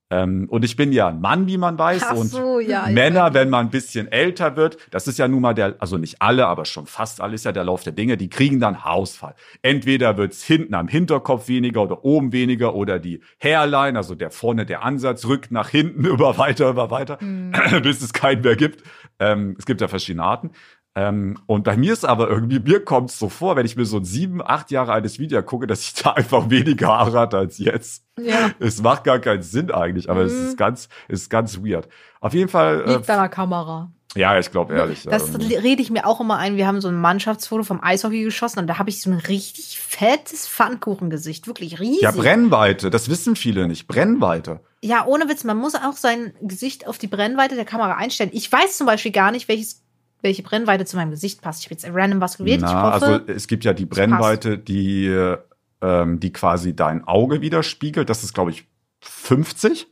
[0.08, 2.02] Ähm, und ich bin ja ein Mann, wie man weiß.
[2.06, 5.26] Ach und so, ja, ich Männer, wenn man ein bisschen älter wird, das ist ja
[5.26, 7.92] nun mal der, also nicht alle, aber schon fast alle ist ja der Lauf der
[7.92, 9.34] Dinge, die kriegen dann Haarausfall.
[9.62, 14.64] Entweder wird's hinten am Hinterkopf weniger oder oben weniger oder die Hairline, also der vorne
[14.64, 17.18] der Ansatz, rückt nach hinten über weiter, über weiter,
[17.82, 18.84] bis es keinen mehr gibt.
[19.18, 20.50] Ähm, es gibt ja verschiedene Arten.
[20.98, 23.84] Ähm, und bei mir ist aber irgendwie, mir kommt es so vor, wenn ich mir
[23.84, 27.36] so ein sieben, acht Jahre altes Video gucke, dass ich da einfach weniger Haare hatte
[27.36, 28.02] als jetzt.
[28.18, 28.50] Ja.
[28.60, 30.46] Es macht gar keinen Sinn eigentlich, aber es Mhm.
[30.48, 31.86] ist ganz, es ist ganz weird.
[32.20, 33.90] Auf jeden Fall, äh, Liegt an der Kamera.
[34.14, 35.04] ja, ich glaube ehrlich.
[35.04, 35.54] ja, Das irgendwie.
[35.56, 36.56] rede ich mir auch immer ein.
[36.56, 39.78] Wir haben so ein Mannschaftsfoto vom Eishockey geschossen und da habe ich so ein richtig
[39.78, 41.46] fettes Pfannkuchengesicht.
[41.46, 42.00] Wirklich riesig.
[42.00, 43.86] ja, Brennweite, das wissen viele nicht.
[43.86, 44.60] Brennweite.
[44.82, 48.30] Ja, ohne Witz, man muss auch sein Gesicht auf die Brennweite der Kamera einstellen.
[48.32, 49.82] Ich weiß zum Beispiel gar nicht, welches,
[50.26, 51.60] welche Brennweite zu meinem Gesicht passt.
[51.60, 52.58] Ich habe jetzt random was gewählt.
[52.58, 55.38] ich Na, hoffe, also es gibt ja die Brennweite, die, äh,
[55.80, 58.10] ähm, die quasi dein Auge widerspiegelt.
[58.10, 58.66] Das ist, glaube ich,
[59.00, 59.86] 50.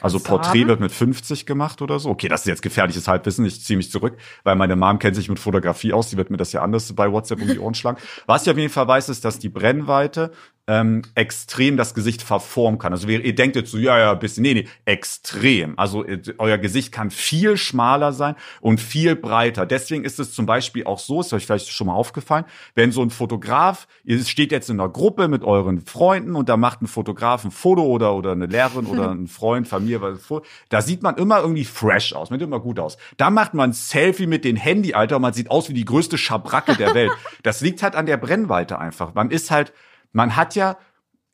[0.00, 0.68] Also Porträt haben.
[0.68, 2.10] wird mit 50 gemacht oder so.
[2.10, 3.44] Okay, das ist jetzt gefährliches Halbwissen.
[3.44, 6.10] Ich ziehe mich zurück, weil meine Mom kennt sich mit Fotografie aus.
[6.10, 7.98] Die wird mir das ja anders bei WhatsApp um die Ohren schlagen.
[8.26, 10.30] Was ich auf jeden Fall weiß, ist, dass die Brennweite
[10.68, 12.92] ähm, extrem das Gesicht verformen kann.
[12.92, 14.42] Also ihr, ihr denkt jetzt so, ja, ja, ein bisschen.
[14.42, 15.78] Nee, nee, extrem.
[15.78, 19.64] Also äh, euer Gesicht kann viel schmaler sein und viel breiter.
[19.64, 23.02] Deswegen ist es zum Beispiel auch so, ist euch vielleicht schon mal aufgefallen, wenn so
[23.02, 26.86] ein Fotograf, ihr steht jetzt in einer Gruppe mit euren Freunden und da macht ein
[26.86, 30.20] Fotograf ein Foto oder, oder eine Lehrerin oder ein Freund, Familie, was,
[30.68, 32.98] da sieht man immer irgendwie fresh aus, sieht immer gut aus.
[33.16, 35.86] Da macht man ein Selfie mit dem Handy, Alter, und man sieht aus wie die
[35.86, 37.12] größte Schabracke der Welt.
[37.42, 39.14] Das liegt halt an der Brennweite einfach.
[39.14, 39.72] Man ist halt,
[40.12, 40.78] man hat ja,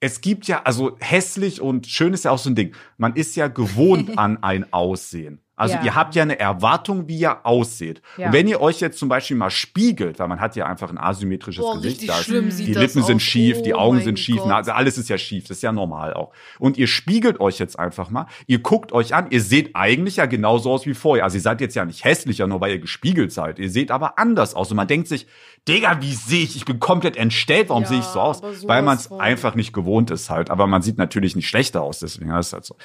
[0.00, 2.74] es gibt ja, also hässlich und schön ist ja auch so ein Ding.
[2.98, 5.40] Man ist ja gewohnt an ein Aussehen.
[5.56, 5.82] Also Ja.
[5.84, 8.02] ihr habt ja eine Erwartung, wie ihr ausseht.
[8.16, 8.26] Ja.
[8.26, 10.98] Und wenn ihr euch jetzt zum Beispiel mal spiegelt, weil man hat ja einfach ein
[10.98, 13.22] asymmetrisches Boah, Gesicht, da ist- schlimm sieht die das Lippen sind aus.
[13.22, 14.44] schief, die Oh Augen mein sind schief.
[14.44, 16.32] Nase, alles ist ja schief, das ist ja normal auch.
[16.58, 20.26] Und ihr spiegelt euch jetzt einfach mal, ihr guckt euch an, ihr seht eigentlich ja
[20.26, 21.24] genauso aus wie vorher.
[21.24, 23.58] Also ihr seid jetzt ja nicht hässlicher, nur weil ihr gespiegelt seid.
[23.60, 25.26] Ihr seht aber anders aus und man denkt sich,
[25.68, 26.56] Digga, wie sehe ich?
[26.56, 28.42] Ich bin komplett entstellt, warum Ja, sehe ich so aus?
[28.66, 30.50] Weil man es einfach nicht gewohnt ist halt.
[30.50, 32.76] Aber man sieht natürlich nicht schlechter aus, deswegen ist halt so.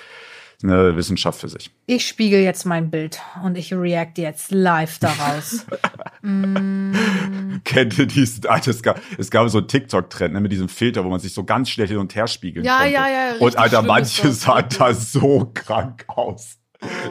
[0.61, 1.71] Eine Wissenschaft für sich.
[1.85, 5.65] ich spiegel jetzt mein Bild und ich react jetzt live daraus.
[7.63, 11.05] Kennt ihr diesen, ah, es gab, es gab so einen TikTok-Trend ne, mit diesem Filter,
[11.05, 12.93] wo man sich so ganz schnell hin und her spiegeln Ja, konnte.
[12.93, 16.57] ja, ja, Und richtig Alter, manche sahen da so krank aus.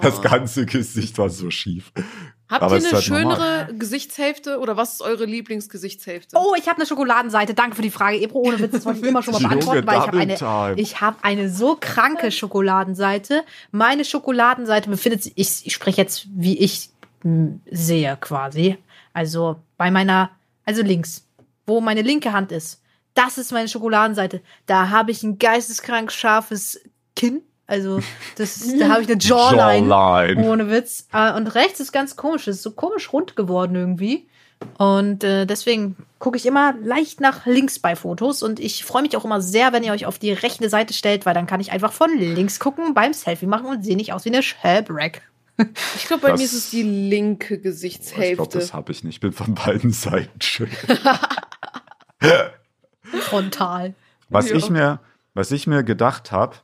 [0.03, 1.93] Das ganze Gesicht war so schief.
[2.51, 3.37] Habt Aber ihr eine halt normal.
[3.37, 6.37] schönere Gesichtshälfte oder was ist eure Lieblingsgesichtshälfte?
[6.39, 7.53] Oh, ich habe eine Schokoladenseite.
[7.53, 8.19] Danke für die Frage.
[8.19, 11.01] Ebro, ohne Witz, das wollte ich immer schon mal beantworten, weil ich habe eine, ich
[11.03, 13.45] habe eine so kranke Schokoladenseite.
[13.71, 16.89] Meine Schokoladenseite befindet sich, ich, ich spreche jetzt, wie ich
[17.23, 18.79] m, sehe quasi.
[19.13, 20.31] Also bei meiner,
[20.65, 21.27] also links,
[21.67, 22.81] wo meine linke Hand ist.
[23.13, 24.41] Das ist meine Schokoladenseite.
[24.65, 26.81] Da habe ich ein geisteskrank scharfes
[27.15, 27.43] Kinn.
[27.69, 28.01] Also,
[28.37, 29.87] das ist, da habe ich eine Jawline.
[29.89, 30.43] Jawline.
[30.49, 31.07] Ohne Witz.
[31.13, 32.49] Äh, Und rechts ist ganz komisch.
[32.49, 34.27] Es ist so komisch rund geworden irgendwie.
[34.79, 38.43] Und äh, deswegen gucke ich immer leicht nach links bei Fotos.
[38.43, 41.27] Und ich freue mich auch immer sehr, wenn ihr euch auf die rechte Seite stellt,
[41.27, 44.25] weil dann kann ich einfach von links gucken beim Selfie machen und sehe nicht aus
[44.25, 45.23] wie eine Shelbrack.
[45.97, 48.59] Ich glaube, bei Das- mir ist es die linke Ich glaube, Gesichtshälfte.
[48.59, 49.17] das habe ich nicht.
[49.17, 50.71] Ich bin von beiden Seiten schön.
[53.03, 53.95] Frontal.
[54.29, 54.57] Was Ja.
[54.57, 55.01] ich mir,
[55.35, 56.57] was ich mir gedacht habe,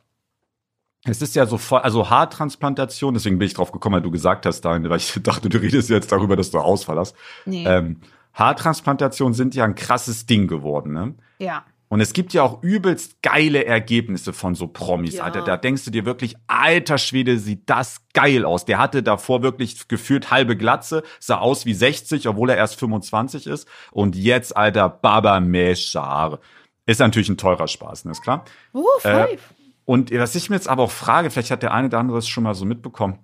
[1.05, 4.45] es ist ja so voll, also Haartransplantation, deswegen bin ich drauf gekommen, weil du gesagt
[4.45, 7.15] hast, Daniel, weil ich dachte, du redest jetzt darüber, dass du Ausfall hast.
[7.45, 7.65] Nee.
[7.65, 8.01] Ähm,
[8.33, 11.15] Haartransplantationen sind ja ein krasses Ding geworden, ne?
[11.39, 11.63] ja.
[11.87, 15.23] Und es gibt ja auch übelst geile Ergebnisse von so Promis, Ja.
[15.23, 15.43] Alter.
[15.43, 18.65] Da denkst du dir wirklich, alter Schwede, sieht das geil aus.
[18.65, 23.45] Der hatte davor wirklich gefühlt halbe Glatze, sah aus wie 60, obwohl er erst 25
[23.45, 23.67] ist.
[23.91, 26.39] Und jetzt, Alter, Baba Haare.
[26.87, 28.45] Ist natürlich ein teurer Spaß, ne, ist klar.
[28.73, 29.54] Äh, five.
[29.85, 32.27] Und was ich mir jetzt aber auch frage, vielleicht hat der eine oder andere es
[32.27, 33.19] schon mal so mitbekommen.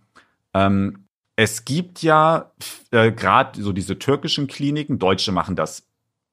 [0.54, 2.52] Ähm, es gibt ja
[2.92, 5.88] äh, gerade so diese türkischen Kliniken, Deutsche machen das,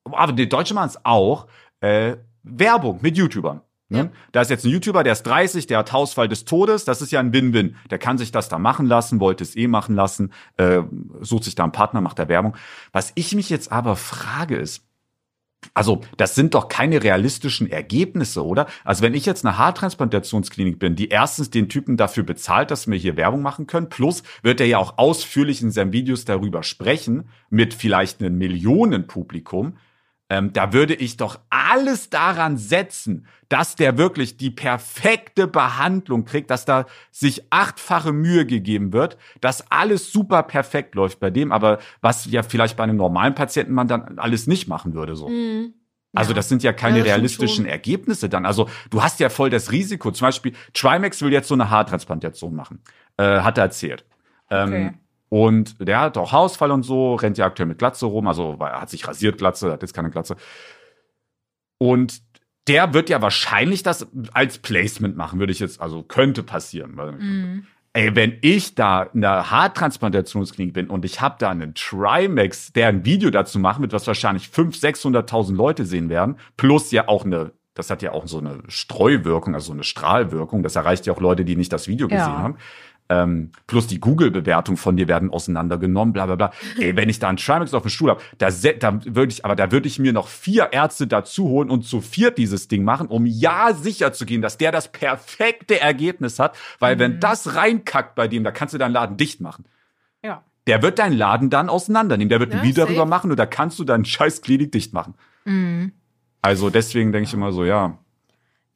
[0.04, 1.46] aber die Deutsche machen es auch,
[1.80, 3.62] äh, Werbung mit YouTubern.
[3.90, 3.98] Ne?
[3.98, 4.10] Ja.
[4.32, 7.10] Da ist jetzt ein YouTuber, der ist 30, der hat Hausfall des Todes, das ist
[7.10, 7.76] ja ein Win-Win.
[7.90, 10.82] Der kann sich das da machen lassen, wollte es eh machen lassen, äh,
[11.20, 12.54] sucht sich da einen Partner, macht da Werbung.
[12.92, 14.84] Was ich mich jetzt aber frage ist,
[15.74, 18.66] also, das sind doch keine realistischen Ergebnisse, oder?
[18.84, 22.96] Also, wenn ich jetzt eine Haartransplantationsklinik bin, die erstens den Typen dafür bezahlt, dass wir
[22.96, 27.28] hier Werbung machen können, plus wird er ja auch ausführlich in seinen Videos darüber sprechen,
[27.50, 29.76] mit vielleicht einem Millionenpublikum.
[30.30, 36.50] Ähm, da würde ich doch alles daran setzen, dass der wirklich die perfekte Behandlung kriegt,
[36.50, 41.78] dass da sich achtfache Mühe gegeben wird, dass alles super perfekt läuft bei dem, aber
[42.02, 45.28] was ja vielleicht bei einem normalen Patienten man dann alles nicht machen würde so.
[45.28, 45.72] Mhm.
[46.14, 46.36] Also Ja.
[46.36, 47.64] das sind ja keine Ja, realistischen.
[47.66, 48.44] Ergebnisse dann.
[48.44, 50.10] Also du hast ja voll das Risiko.
[50.10, 52.80] Zum Beispiel Trimax will jetzt so eine Haartransplantation machen,
[53.16, 54.04] äh, hat er erzählt.
[54.50, 54.92] Ähm, Okay.
[55.30, 58.72] Und der hat auch Haarausfall und so, rennt ja aktuell mit Glatze rum, also weil
[58.72, 60.36] er hat sich rasiert Glatze, hat jetzt keine Glatze.
[61.78, 62.22] Und
[62.66, 66.94] der wird ja wahrscheinlich das als Placement machen, würde ich jetzt, also könnte passieren.
[66.94, 67.66] Mhm.
[67.94, 72.88] Ey, wenn ich da in der Haartransplantationsklinik bin und ich habe da einen Trimax, der
[72.88, 77.24] ein Video dazu machen wird, was wahrscheinlich 500.000, 600.000 Leute sehen werden, plus ja auch
[77.24, 81.14] eine, das hat ja auch so eine Streuwirkung, also so eine Strahlwirkung, das erreicht ja
[81.14, 82.18] auch Leute, die nicht das Video Ja.
[82.18, 82.56] gesehen haben.
[83.10, 86.52] Ähm, plus die Google-Bewertung von dir werden auseinandergenommen, bla bla bla.
[86.78, 89.56] Ey, wenn ich da einen Trimax auf dem Stuhl habe, da, da würde ich, aber
[89.56, 93.06] da würde ich mir noch vier Ärzte dazu holen und zu viert dieses Ding machen,
[93.08, 98.14] um ja sicher zu gehen, dass der das perfekte Ergebnis hat, weil wenn das reinkackt
[98.14, 99.64] bei dem, da kannst du deinen Laden dicht machen.
[100.22, 100.42] Ja.
[100.66, 102.28] Der wird deinen Laden dann auseinandernehmen.
[102.28, 102.92] Der wird ein Ja, Video safe.
[102.94, 105.14] darüber machen und da kannst du deinen scheiß Klinik dicht machen.
[105.46, 105.92] Mhm.
[106.42, 107.98] Also deswegen denke ich immer so, ja,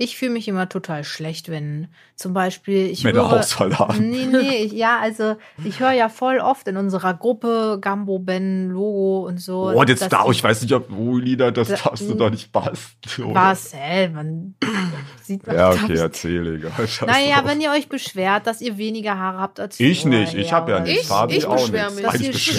[0.02, 1.86] Ich fühle mich immer total schlecht, wenn
[2.16, 4.10] zum Beispiel ich Männer höre, Hausfall haben.
[4.10, 8.70] Nee, nee, ich, ja, also ich höre ja voll oft in unserer Gruppe Gambo, Ben,
[8.70, 9.70] Logo und so.
[9.74, 12.30] Oh, jetzt dass da, ich weiß nicht, ob, oh, Lieder, das Da- darfst du doch
[12.30, 13.32] nicht basteln.
[13.32, 14.54] Marcel, man
[15.22, 16.00] sieht man Ja, okay, nicht.
[16.00, 16.72] erzähl, egal.
[17.06, 17.50] Naja, drauf.
[17.50, 20.76] wenn ihr euch beschwert, dass ihr weniger Haare habt als Ich nicht, ich hab ja
[20.76, 21.02] oder nichts.
[21.02, 21.94] Ich- Fabi ich auch beschwer nichts.
[21.96, 22.04] mich.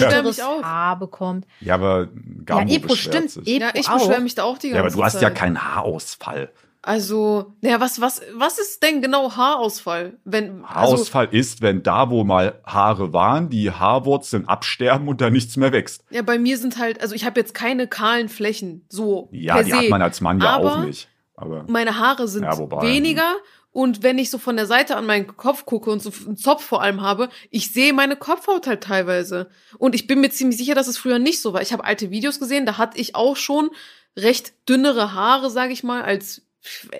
[0.14, 0.62] Beide ihr auch.
[0.62, 1.46] Haar bekommt.
[1.60, 2.08] Ja, aber
[2.46, 3.30] Gambo ja, Ebro, beschwert stimmt.
[3.46, 3.54] sich.
[3.54, 4.92] Ebro Ja, ich beschwere mich da auch die ganze Ja, Zeit.
[4.92, 6.50] aber du hast ja keinen Haarausfall.
[6.86, 10.18] Also, naja, was, was, was ist denn genau Haarausfall?
[10.24, 15.30] Wenn, also, Haarausfall ist, wenn da, wo mal Haare waren, die Haarwurzeln absterben und da
[15.30, 16.04] nichts mehr wächst.
[16.10, 19.64] ja, bei mir sind halt, also ich habe jetzt keine kahlen Flächen, so Ja, per
[19.64, 19.76] die se.
[19.78, 21.08] hat man als Mann ja aber auch nicht.
[21.36, 23.34] Aber Meine Haare sind Ja, wobei, weniger
[23.72, 26.62] und wenn ich so von der Seite an meinen Kopf gucke und so einen Zopf
[26.64, 29.48] vor allem habe, ich sehe meine Kopfhaut halt teilweise.
[29.78, 31.60] Und ich bin mir ziemlich sicher, dass es früher nicht so war.
[31.60, 33.70] Ich habe alte Videos gesehen, da hatte ich auch schon
[34.16, 36.43] recht dünnere Haare, sage ich mal, als,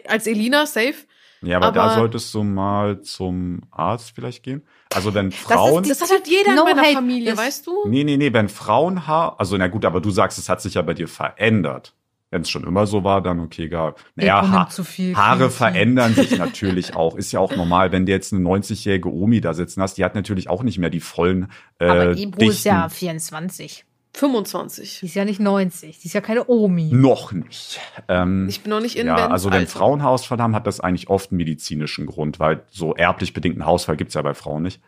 [0.06, 0.94] als Elina, safe.
[1.42, 4.62] ja, aber, da aber- solltest du mal zum Arzt vielleicht gehen.
[4.94, 5.82] Also wenn Frauen.
[5.88, 6.94] Das hat halt jeder No in meiner hate.
[6.94, 7.88] Familie, Das- weißt du?
[7.88, 10.82] Nee, nee, nee, wenn Frauenhaar, also na gut, aber du sagst, es hat sich ja
[10.82, 11.94] bei dir verändert.
[12.30, 13.94] Wenn es schon immer so war, dann okay, egal.
[14.16, 17.14] Naja, ha viel Haare verändern sich natürlich auch.
[17.16, 20.16] Ist ja auch normal, wenn du jetzt eine 90-jährige Omi da sitzen hast, die hat
[20.16, 21.48] natürlich auch nicht mehr die vollen
[21.78, 22.50] äh, Aber Ebro dichten.
[22.50, 23.84] ist ja 24.
[24.14, 25.00] 25.
[25.00, 25.98] Die ist ja nicht 90.
[25.98, 26.90] Die ist ja keine Omi.
[26.92, 27.80] Noch nicht.
[28.08, 29.70] Ähm, Ich bin noch nicht in ja, Bens also wenn Alter.
[29.70, 33.96] Frauen Haarausfall haben, hat das eigentlich oft einen medizinischen Grund, weil so erblich bedingten Haarausfall
[33.96, 34.80] gibt's ja bei Frauen nicht.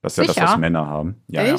[0.00, 0.46] Das ist ja das, Sicher?
[0.46, 1.22] was Männer haben.
[1.28, 1.56] Ja, ja.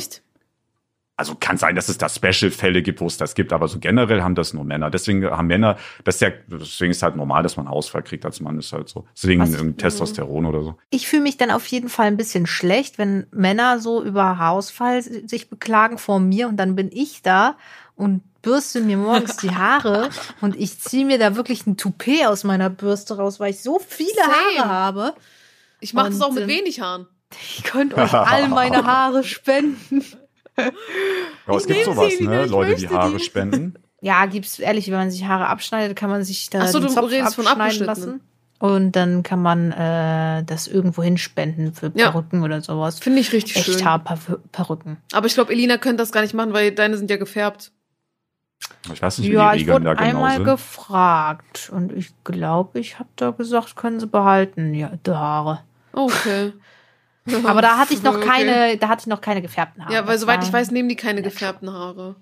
[1.24, 4.22] Also kann sein, dass es da Special-Fälle gibt, wo es das gibt, aber so generell
[4.22, 4.90] haben das nur Männer.
[4.90, 8.42] Deswegen haben Männer, das ist ja, deswegen ist halt normal, dass man Haarausfall kriegt als
[8.42, 9.06] Mann, ist halt so.
[9.16, 9.78] Deswegen Was?
[9.78, 10.76] Testosteron oder so.
[10.90, 15.02] Ich fühle mich dann auf jeden Fall ein bisschen schlecht, wenn Männer so über Haarausfall
[15.02, 17.56] sich beklagen vor mir und dann bin ich da
[17.96, 20.10] und bürste mir morgens die Haare
[20.42, 23.80] und ich ziehe mir da wirklich ein Toupet aus meiner Bürste raus, weil ich so
[23.80, 24.60] viele Same.
[24.60, 25.14] Haare habe.
[25.80, 27.08] Ich mache das auch mit ähm, wenig Haaren.
[27.58, 30.04] Ich könnte euch all meine Haare spenden.
[30.58, 32.46] Ja, es gibt sowas, ne?
[32.46, 33.24] Leute, die Haare die.
[33.24, 33.76] spenden.
[34.02, 36.89] Ja, gibt's ehrlich, wenn man sich Haare abschneidet, kann man sich da Ach so, den
[36.89, 38.22] du Zopf abschneiden lassen.
[38.60, 42.12] Und dann kann man äh, das irgendwo hinspenden für Ja.
[42.12, 43.00] Perücken oder sowas.
[43.00, 43.74] Finde ich richtig schön.
[43.76, 44.98] Echthaar-Perücken.
[45.12, 47.72] Aber ich glaube, Elina könnte das gar nicht machen, weil deine sind ja gefärbt.
[48.94, 50.46] Ich weiß nicht, wie Ja, die ich Regeln da wurde genau einmal sind.
[50.46, 55.60] gefragt und ich glaube, ich habe da gesagt, können Sie behalten, ja, die Haare.
[55.92, 56.54] Okay.
[57.46, 58.78] Aber da hatte ich noch Okay.
[58.78, 59.94] da hatte ich noch keine gefärbten Haare.
[59.94, 62.16] Ja, weil Das soweit ich weiß, nehmen die keine gefärbten Haare.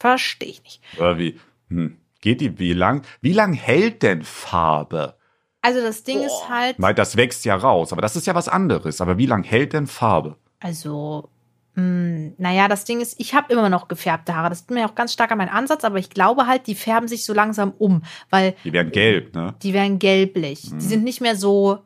[0.00, 0.80] verstehe ich nicht.
[0.96, 1.38] Oder wie?
[1.68, 1.96] Hm.
[2.20, 3.02] Geht die, wie lang?
[3.20, 5.14] Wie lang hält denn Farbe?
[5.60, 6.26] Also das Ding Boah.
[6.26, 9.00] ist halt, Weil das wächst ja raus, aber das ist ja was anderes.
[9.00, 10.36] Aber wie lang hält denn Farbe?
[10.60, 11.28] also
[11.74, 14.48] mh, naja, das Ding ist, ich habe immer noch gefärbte Haare.
[14.48, 17.06] Das ist mir auch ganz stark an meinen Ansatz, aber ich glaube halt, die färben
[17.08, 19.54] sich so langsam um, weil Die werden gelb, ne?
[19.62, 20.70] die werden gelblich.
[20.72, 20.78] Mhm.
[20.80, 21.78] Die sind nicht mehr so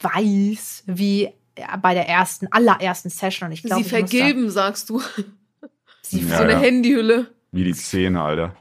[0.00, 1.30] weiß wie
[1.80, 3.48] bei der ersten, allerersten Session.
[3.48, 5.00] Und ich glaube, Sie ich muss da- vergilben, sagst du.
[6.02, 6.58] Sie Ja, so eine ja.
[6.58, 7.28] Handyhülle.
[7.52, 8.56] Wie die Zähne, Alter.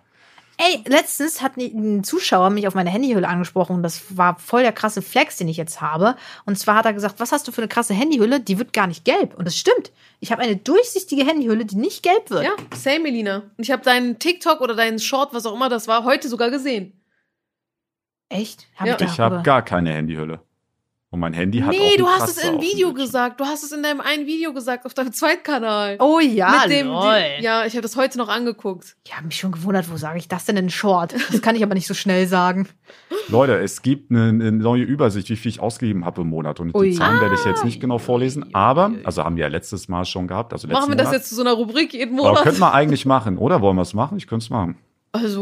[0.58, 3.82] Ey, letztens hat ein Zuschauer mich auf meine Handyhülle angesprochen.
[3.82, 6.15] Das war voll der krasse Flex, den ich jetzt habe.
[6.45, 8.39] Und zwar hat er gesagt, was hast du für eine krasse Handyhülle?
[8.39, 9.34] Die wird gar nicht gelb.
[9.36, 9.91] Und das stimmt.
[10.19, 12.43] Ich habe eine durchsichtige Handyhülle, die nicht gelb wird.
[12.43, 13.38] Ja, same, Elina.
[13.58, 16.51] Und ich habe deinen TikTok oder deinen Short, was auch immer das war, heute sogar
[16.51, 17.01] gesehen.
[18.30, 18.67] Echt?
[18.75, 18.95] Hab Ja.
[18.99, 20.41] ich Ich habe gar keine Handyhülle.
[21.13, 23.41] Und mein Handy hat auch Nee, du einen hast es im Video gesagt.
[23.41, 25.97] Du hast es in deinem einen Video gesagt, auf deinem Zweitkanal.
[26.00, 27.04] Oh ja, Mit dem, lol.
[27.38, 28.95] die, ja, ich habe das heute noch angeguckt.
[29.06, 31.13] Ich habe mich schon gewundert, wo sage ich das denn in Short?
[31.30, 32.69] Das kann ich aber nicht so schnell sagen.
[33.28, 36.62] Leute, es gibt eine, eine neue Übersicht, wie viel ich ausgegeben habe im Monat.
[36.62, 36.91] Und Ui.
[36.91, 38.56] die Zahlen werde ich jetzt nicht genau vorlesen.
[38.56, 40.54] Aber, also haben wir ja letztes Mal schon gehabt.
[40.54, 41.19] Also Machen wir das Monat.
[41.19, 42.43] jetzt zu so einer Rubrik jeden Aber Monat?
[42.43, 43.60] könnten wir eigentlich machen, oder?
[43.60, 44.17] Wollen wir es machen?
[44.17, 44.78] Ich könnte es machen.
[45.13, 45.41] Also,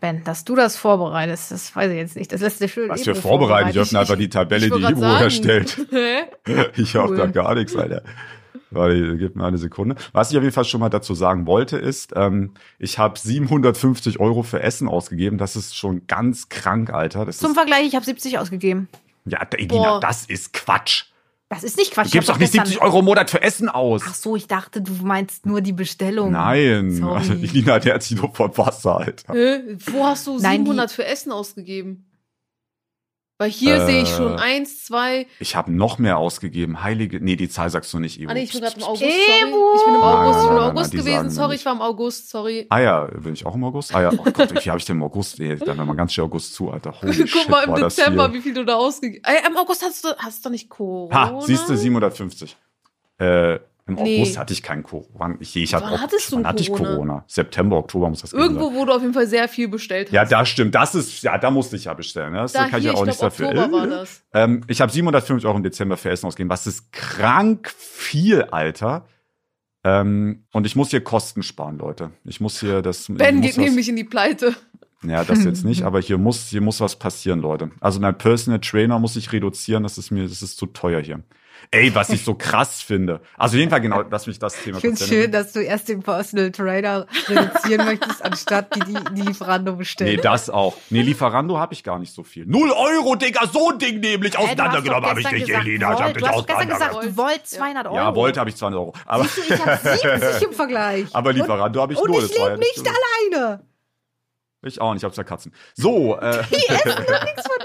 [0.00, 2.32] Ben, dass du das vorbereitest, das weiß ich jetzt nicht.
[2.32, 2.88] Das lässt dir schön.
[2.88, 5.24] Was Ebro wir vorbereiten, ich öffne einfach die Tabelle, ich die Ivo grad sagen.
[5.24, 5.86] erstellt.
[5.90, 6.18] Hä?
[6.76, 7.16] Ich hab Cool.
[7.16, 8.02] da gar nichts, Alter.
[8.70, 9.96] Warte, gib mir eine Sekunde.
[10.12, 14.20] Was ich auf jeden Fall schon mal dazu sagen wollte, ist, ähm, ich habe 750
[14.20, 15.38] Euro für Essen ausgegeben.
[15.38, 17.24] Das ist schon ganz krank, Alter.
[17.24, 18.88] Das Zum ist, Vergleich, ich habe 70 ausgegeben.
[19.24, 20.00] ja, Edina, Boah.
[20.00, 21.04] das ist Quatsch.
[21.50, 22.06] Das ist nicht Quatsch.
[22.06, 24.02] Du ich gibst doch nicht gestern- 70 Euro im Monat für Essen aus.
[24.06, 26.32] Ach so, ich dachte, du meinst nur die Bestellung.
[26.32, 27.16] Nein, Sorry.
[27.18, 29.32] also, Elina, der hat sich nur von Wasser, Alter.
[29.32, 29.76] Hä?
[29.86, 32.04] Wo hast du Nein, 700 für Essen ausgegeben?
[33.40, 33.86] Weil hier Äh.
[33.86, 35.28] sehe ich schon eins, zwei.
[35.38, 36.82] Ich habe noch mehr ausgegeben.
[36.82, 38.30] Heilige, nee, die Zahl sagst du nicht, Ivo.
[38.30, 39.00] Ah, nee, ich bin gerade im August.
[39.00, 39.12] Sorry.
[39.76, 40.40] Ich bin im August.
[40.40, 41.30] Ich bin im nein, nein, August gewesen.
[41.30, 42.30] Sorry, ich war im August.
[42.30, 42.66] Sorry.
[42.68, 43.94] Ah ja, bin ich auch im August?
[43.94, 45.38] Ah ja, oh Gott, wie viel habe ich denn im August?
[45.38, 46.92] Nee, dann war ganz schön August zu, Alter.
[47.00, 49.46] Holy Guck shit, mal im Dezember, wie viel du da ausgegeben hast.
[49.46, 51.14] Im August hast du, hast du nicht Corona?
[51.14, 52.56] Ha, siehst du, 750.
[53.18, 54.20] Äh, Im Nee.
[54.20, 55.34] August hatte ich keinen Corona.
[55.40, 57.24] Ich, ich hatte Wann hattest du wann ein hatte ich Corona?
[57.26, 58.76] September, Oktober muss das gewesen Irgendwo, sein.
[58.76, 60.12] wo du auf jeden Fall sehr viel bestellt hast.
[60.14, 60.74] Ja, das stimmt.
[60.74, 62.32] Das ist, ja, da musste ich ja bestellen.
[62.34, 62.38] Ne?
[62.40, 63.48] Das da kann hier, ich ja auch ich nichts glaube, dafür.
[63.48, 64.22] Oktober war das.
[64.34, 66.50] Ähm, ich habe 750 Euro im Dezember für Essen ausgegeben.
[66.50, 69.06] Was ist krank viel, Alter.
[69.84, 72.10] Ähm, und ich muss hier Kosten sparen, Leute.
[72.24, 73.06] Ich muss hier das.
[73.08, 74.54] Ben geht was- nämlich in die Pleite.
[75.04, 77.70] Ja, das jetzt nicht, aber hier muss, hier muss was passieren, Leute.
[77.80, 81.22] Also mein Personal Trainer muss ich reduzieren, das ist mir, das ist zu teuer hier.
[81.70, 83.20] Ey, was ich so krass finde.
[83.36, 85.60] Also auf jeden Fall genau, lass mich das Thema Ich finde es schön, dass du
[85.62, 90.20] erst den Personal Trainer reduzieren möchtest, anstatt die, die, die Lieferando Nee, bestellen.
[90.22, 90.76] das auch.
[90.90, 92.46] Nee, Lieferando habe ich gar nicht so viel.
[92.46, 95.92] Null Euro, Digga, so ein Ding nämlich doch auseinandergenommen habe ich nicht, gesagt, Elina.
[95.92, 96.16] Ich hab Volt.
[96.16, 97.96] dich Du hast gestern gesagt, du wollt 200 Euro.
[97.96, 98.92] Ja, wollte habe ich 200 Euro.
[99.06, 101.06] Aber, Siehst du, ich habe 70 im Vergleich.
[101.12, 102.22] aber Lieferando habe ich und nur.
[102.22, 102.88] ich das war ja lebe nicht
[103.32, 103.64] alleine.
[104.64, 105.52] Ich auch nicht, ich habe zwei Katzen.
[105.74, 106.88] So, äh, Die essen
[107.24, 107.58] nichts von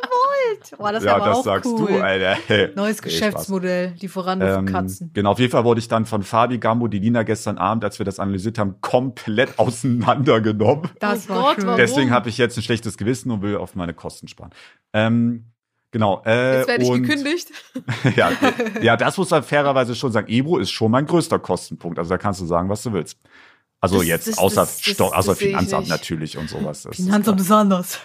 [0.50, 0.78] Volt.
[0.80, 1.88] Boah, das ja, das auch sagst cool.
[1.94, 2.38] du, Alter.
[2.76, 3.04] Neues Nee.
[3.10, 5.12] Geschäftsmodell, Lieferando für Ähm, Katzen.
[5.14, 8.00] genau, auf jeden Fall wurde ich dann von Fabi Gambo, die Lina gestern Abend, als
[8.00, 9.58] wir das analysiert haben, komplett
[10.08, 10.90] auseinandergenommen.
[11.00, 11.78] Das Oh war Gott, schön.
[11.78, 14.52] Deswegen habe ich jetzt ein schlechtes Gewissen und will auf meine Kosten sparen.
[14.94, 15.46] Ähm,
[15.92, 16.22] genau.
[16.26, 17.50] Äh, Jetzt werde ich und, gekündigt.
[18.16, 18.32] ja,
[18.82, 20.28] ja, das muss man fairerweise schon sagen.
[20.30, 22.00] Ebro ist schon mein größter Kostenpunkt.
[22.00, 23.18] Also da kannst du sagen, was du willst.
[23.82, 26.88] Also Das- jetzt das- außer, das- außer Finanzamt natürlich und sowas.
[26.92, 28.00] Finanzamt ist anders.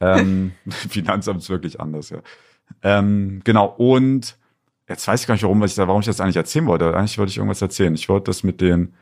[0.00, 2.18] Ähm, Finanzamt ist wirklich anders, ja.
[2.82, 4.36] Ähm, genau, und
[4.88, 6.96] jetzt weiß ich gar nicht, warum, was ich da, warum ich das eigentlich erzählen wollte.
[6.96, 7.94] Eigentlich wollte ich irgendwas erzählen.
[7.94, 8.94] Ich wollte das mit den,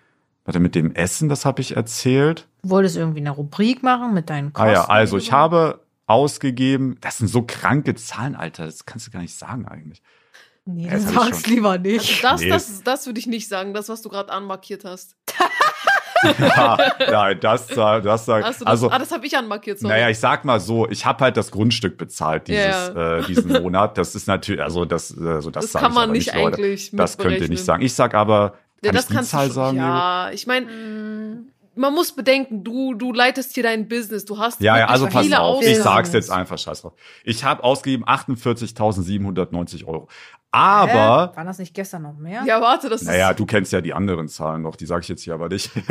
[0.45, 2.47] warte, mit dem Essen, das habe ich erzählt.
[2.63, 4.69] Du wolltest irgendwie eine Rubrik machen mit deinen Kosten.
[4.69, 9.11] ah ja, also ich habe ausgegeben, das sind so kranke Zahlen, Alter, das kannst du
[9.11, 10.03] gar nicht sagen eigentlich.
[10.65, 12.25] Nee, Das das sag's lieber nicht.
[12.25, 12.49] Das, Nee.
[12.49, 15.15] das, das würde ich nicht sagen, das, was du gerade anmarkiert hast.
[16.39, 16.79] Ja,
[17.11, 19.95] nein, das, das, das, das, also, ah, das habe ich anmarkiert, sorry.
[19.95, 23.53] Naja, ich sag mal so, ich habe halt das Grundstück bezahlt dieses, Ja, Äh, diesen
[23.63, 23.99] Monat.
[23.99, 26.57] Das ist natürlich, also das, äh, so das, das kann man nicht Leute.
[26.57, 27.83] eigentlich Das könnt ihr nicht sagen.
[27.83, 29.77] Ich sag aber, Ja, kann das ich die kannst Zahl schon, sagen?
[29.79, 30.67] Ja, ich meine,
[31.77, 35.23] man muss bedenken, du, du leitest hier dein Business, du hast Ja, ja, also pass
[35.23, 36.95] viele auf, ich sag's jetzt einfach, scheiß drauf.
[37.25, 40.09] Ich habe ausgegeben 48.790 Euro.
[40.51, 41.37] Aber, Hä?
[41.37, 42.43] Waren das nicht gestern noch mehr?
[42.47, 43.39] Ja, warte, das naja, ist.
[43.39, 45.71] du kennst ja die anderen Zahlen noch, die sage ich jetzt hier aber nicht.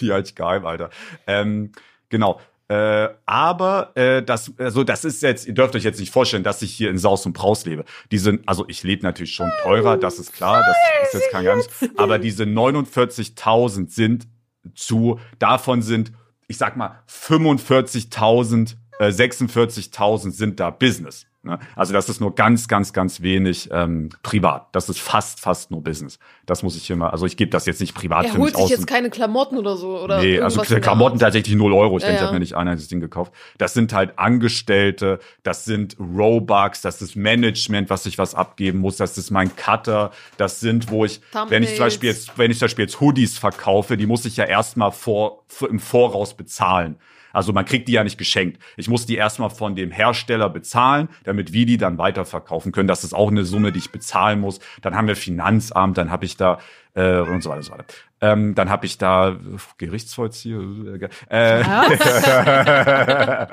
[0.00, 0.90] die halt geheim, Alter.
[1.26, 1.72] Ähm,
[2.10, 2.40] genau.
[2.68, 6.62] Äh, aber äh, das, also das ist jetzt, ihr dürft euch jetzt nicht vorstellen, dass
[6.62, 7.84] ich hier in Saus und Braus lebe.
[8.10, 10.76] Die sind, also ich lebe natürlich schon teurer, das ist klar, das
[11.08, 11.68] ist jetzt kein Geheimnis.
[11.96, 14.28] Aber diese 49.000 sind
[14.74, 16.12] zu, davon sind,
[16.48, 21.26] ich sag mal, 45.000, äh, 46.000 sind da Business.
[21.44, 21.58] Ne?
[21.74, 24.68] Also das ist nur ganz, ganz, ganz wenig ähm, privat.
[24.72, 26.20] Das ist fast, fast nur Business.
[26.46, 28.68] Das muss ich hier mal, also ich gebe das jetzt nicht privat Er holt sich
[28.68, 29.98] jetzt keine Klamotten oder so.
[29.98, 31.96] Oder Nee, also Klamotten tatsächlich 0 Euro.
[31.96, 32.26] Ich Ja, denke, ich ja.
[32.26, 33.32] habe mir nicht ein einziges Ding gekauft.
[33.58, 38.96] Das sind halt Angestellte, das sind Robux, das ist Management, was ich was abgeben muss,
[38.96, 42.58] das ist mein Cutter, das sind, wo ich, wenn ich zum Beispiel jetzt, wenn ich
[42.58, 46.98] zum Beispiel jetzt Hoodies verkaufe, die muss ich ja erstmal vor, im Voraus bezahlen.
[47.32, 48.62] Also man kriegt die ja nicht geschenkt.
[48.76, 52.88] Ich muss die erstmal von dem Hersteller bezahlen, damit wir die dann weiterverkaufen können.
[52.88, 54.60] Das ist auch eine Summe, die ich bezahlen muss.
[54.80, 56.58] Dann haben wir Finanzamt, dann habe ich da
[56.94, 57.84] äh, und so weiter und so weiter.
[58.20, 59.36] Ähm, dann habe ich da äh,
[59.78, 61.10] Gerichtsvollzieher.
[61.28, 61.62] Äh,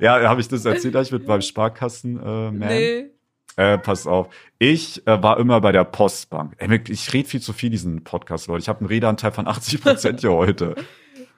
[0.00, 2.58] ja, habe ich das erzählt, ich mit beim Sparkassen äh, Man?
[2.58, 3.10] Nee.
[3.56, 4.28] Äh, pass auf.
[4.58, 6.54] Ich äh, war immer bei der Postbank.
[6.58, 8.62] Ey, ich rede viel zu viel diesen Podcast, Leute.
[8.62, 10.76] Ich habe einen Redeanteil von 80 Prozent hier heute.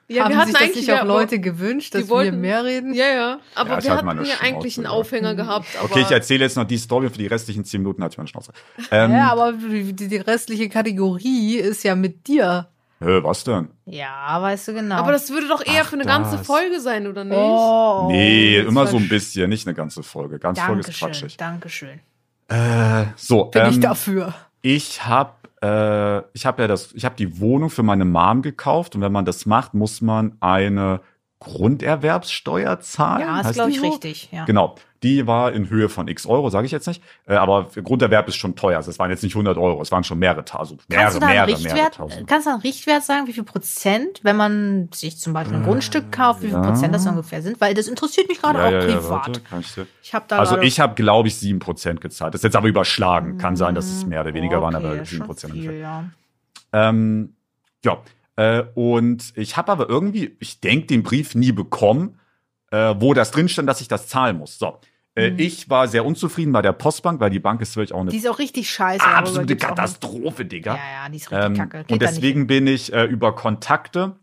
[0.09, 2.39] Ja, Haben wir hatten sich das eigentlich nicht auch Leute gewünscht, die dass wollten- wir
[2.39, 2.93] mehr reden?
[2.93, 3.39] Ja, ja.
[3.55, 4.87] Aber Ja, ich wir hatten ja eigentlich einen.
[4.87, 5.67] Aufhänger gehabt.
[5.79, 8.17] Aber Okay, ich erzähle jetzt noch die Story für die restlichen zehn Minuten hatte ich
[8.17, 8.51] meine Schnauze.
[8.91, 12.67] Ähm, Ja, aber die, die restliche Kategorie ist ja mit dir.
[12.99, 13.69] äh, was denn?
[13.85, 14.95] Ja, weißt du genau.
[14.95, 16.45] Aber das würde doch eher Ach, für eine ganze das.
[16.45, 17.37] Folge sein, oder nicht?
[17.37, 20.37] oh, nee, immer so ein bisschen, nicht eine ganze Folge.
[20.37, 21.37] Ganz Folge ist quatschig.
[21.37, 21.99] Dankeschön.
[22.49, 24.33] Äh, so, Bin ich ähm, dafür.
[24.61, 25.31] Ich habe
[25.63, 29.11] äh, ich habe ja das ich habe die Wohnung für meine Mom gekauft und wenn
[29.11, 30.99] man das macht, muss man eine
[31.39, 33.21] Grunderwerbssteuer zahlen.
[33.21, 33.87] Ja, ist glaube ich so?
[33.87, 34.29] richtig.
[34.31, 34.45] Ja.
[34.45, 34.75] Genau.
[35.03, 37.03] Die war in Höhe von x Euro, sage ich jetzt nicht.
[37.27, 38.77] Äh, aber Grunderwerb ist schon teuer.
[38.77, 40.81] Also es waren jetzt nicht 100 Euro, es waren schon mehrere tausend.
[40.89, 42.27] Mehrere, Kannst du da einen mehrere, mehrere Richtwert, tausend.
[42.27, 46.11] kannst du einen Richtwert sagen, wie viel Prozent, wenn man sich zum Beispiel ein Grundstück
[46.11, 46.61] kauft, wie viel ja.
[46.61, 47.59] Prozent das ungefähr sind?
[47.59, 49.41] Weil das interessiert mich gerade Ja, auch ja, privat.
[49.51, 52.33] warte, ich habe da Also ich habe, glaube ich, 7% gezahlt.
[52.33, 53.37] Das ist jetzt aber überschlagen.
[53.37, 55.51] Kann sein, dass es mehr oder weniger waren, Okay, aber ist schon 7% ungefähr.
[55.51, 56.05] viel, ja.
[56.71, 57.35] Ähm,
[57.83, 57.97] ja,
[58.35, 62.19] äh, und ich habe aber irgendwie, ich denke, den Brief nie bekommen,
[62.71, 64.57] äh, wo das drin stand, dass ich das zahlen muss.
[64.57, 64.79] So.
[65.15, 68.11] Äh, Ich war sehr unzufrieden bei der Postbank, weil die Bank ist wirklich auch eine
[68.11, 69.05] Die ist auch richtig scheiße.
[69.05, 70.75] absolute Katastrophe, Digga.
[70.75, 71.79] Ja, ja, die ist richtig Ähm, kacke.
[71.79, 74.15] Geht und deswegen bin ich äh, über Kontakte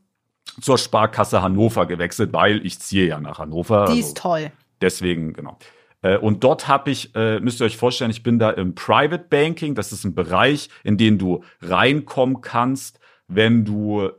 [0.61, 3.85] zur Sparkasse Hannover gewechselt, weil ich ziehe ja nach Hannover.
[3.87, 4.51] Die also ist toll.
[4.81, 5.59] Deswegen, genau.
[6.03, 9.27] Äh, Und dort habe ich, äh, müsst ihr euch vorstellen, ich bin da im Private
[9.29, 9.75] Banking.
[9.75, 14.11] Das ist ein Bereich, in den du reinkommen kannst, wenn du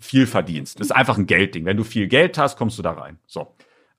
[0.00, 0.80] viel verdienst.
[0.80, 1.64] Das ist einfach ein Geldding.
[1.64, 3.20] Wenn du viel Geld hast, kommst du da rein.
[3.28, 3.54] So.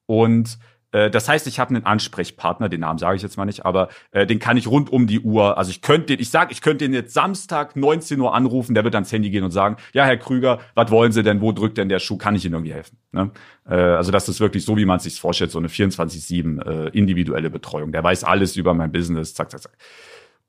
[0.06, 0.58] Und
[0.94, 4.26] das heißt, ich habe einen Ansprechpartner, den Namen sage ich jetzt mal nicht, aber äh,
[4.26, 6.86] den kann ich rund um die Uhr, also ich könnte den, ich sage, ich könnte
[6.86, 10.18] den jetzt Samstag 19 Uhr anrufen, der wird ans Handy gehen und sagen, ja, Herr
[10.18, 12.98] Krüger, was wollen Sie denn, wo drückt denn der Schuh, kann ich Ihnen irgendwie helfen?
[13.12, 13.32] Ne?
[13.68, 16.90] Äh, also das ist wirklich so, wie man es sich vorstellt, so eine 24-7 äh,
[16.90, 17.92] individuelle Betreuung.
[17.92, 19.78] Der weiß alles über mein Business, zack, zack, zack.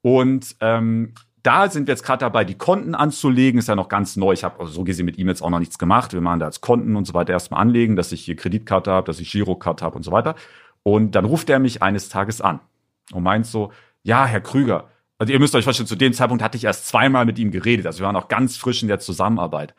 [0.02, 1.14] Und ähm,
[1.44, 3.58] da sind wir jetzt gerade dabei, die Konten anzulegen.
[3.58, 4.32] Ist ja noch ganz neu.
[4.32, 6.14] Ich habe also so gesehen mit ihm jetzt auch noch nichts gemacht.
[6.14, 9.06] Wir machen da jetzt Konten und so weiter erstmal anlegen, dass ich hier Kreditkarte habe,
[9.06, 10.34] dass ich Girokarte habe und so weiter.
[10.82, 12.60] Und dann ruft er mich eines Tages an
[13.12, 13.72] und meint so,
[14.02, 14.88] ja, Herr Krüger,
[15.18, 17.86] also ihr müsst euch vorstellen, zu dem Zeitpunkt hatte ich erst zweimal mit ihm geredet.
[17.86, 19.74] Also wir waren auch ganz frisch in der Zusammenarbeit.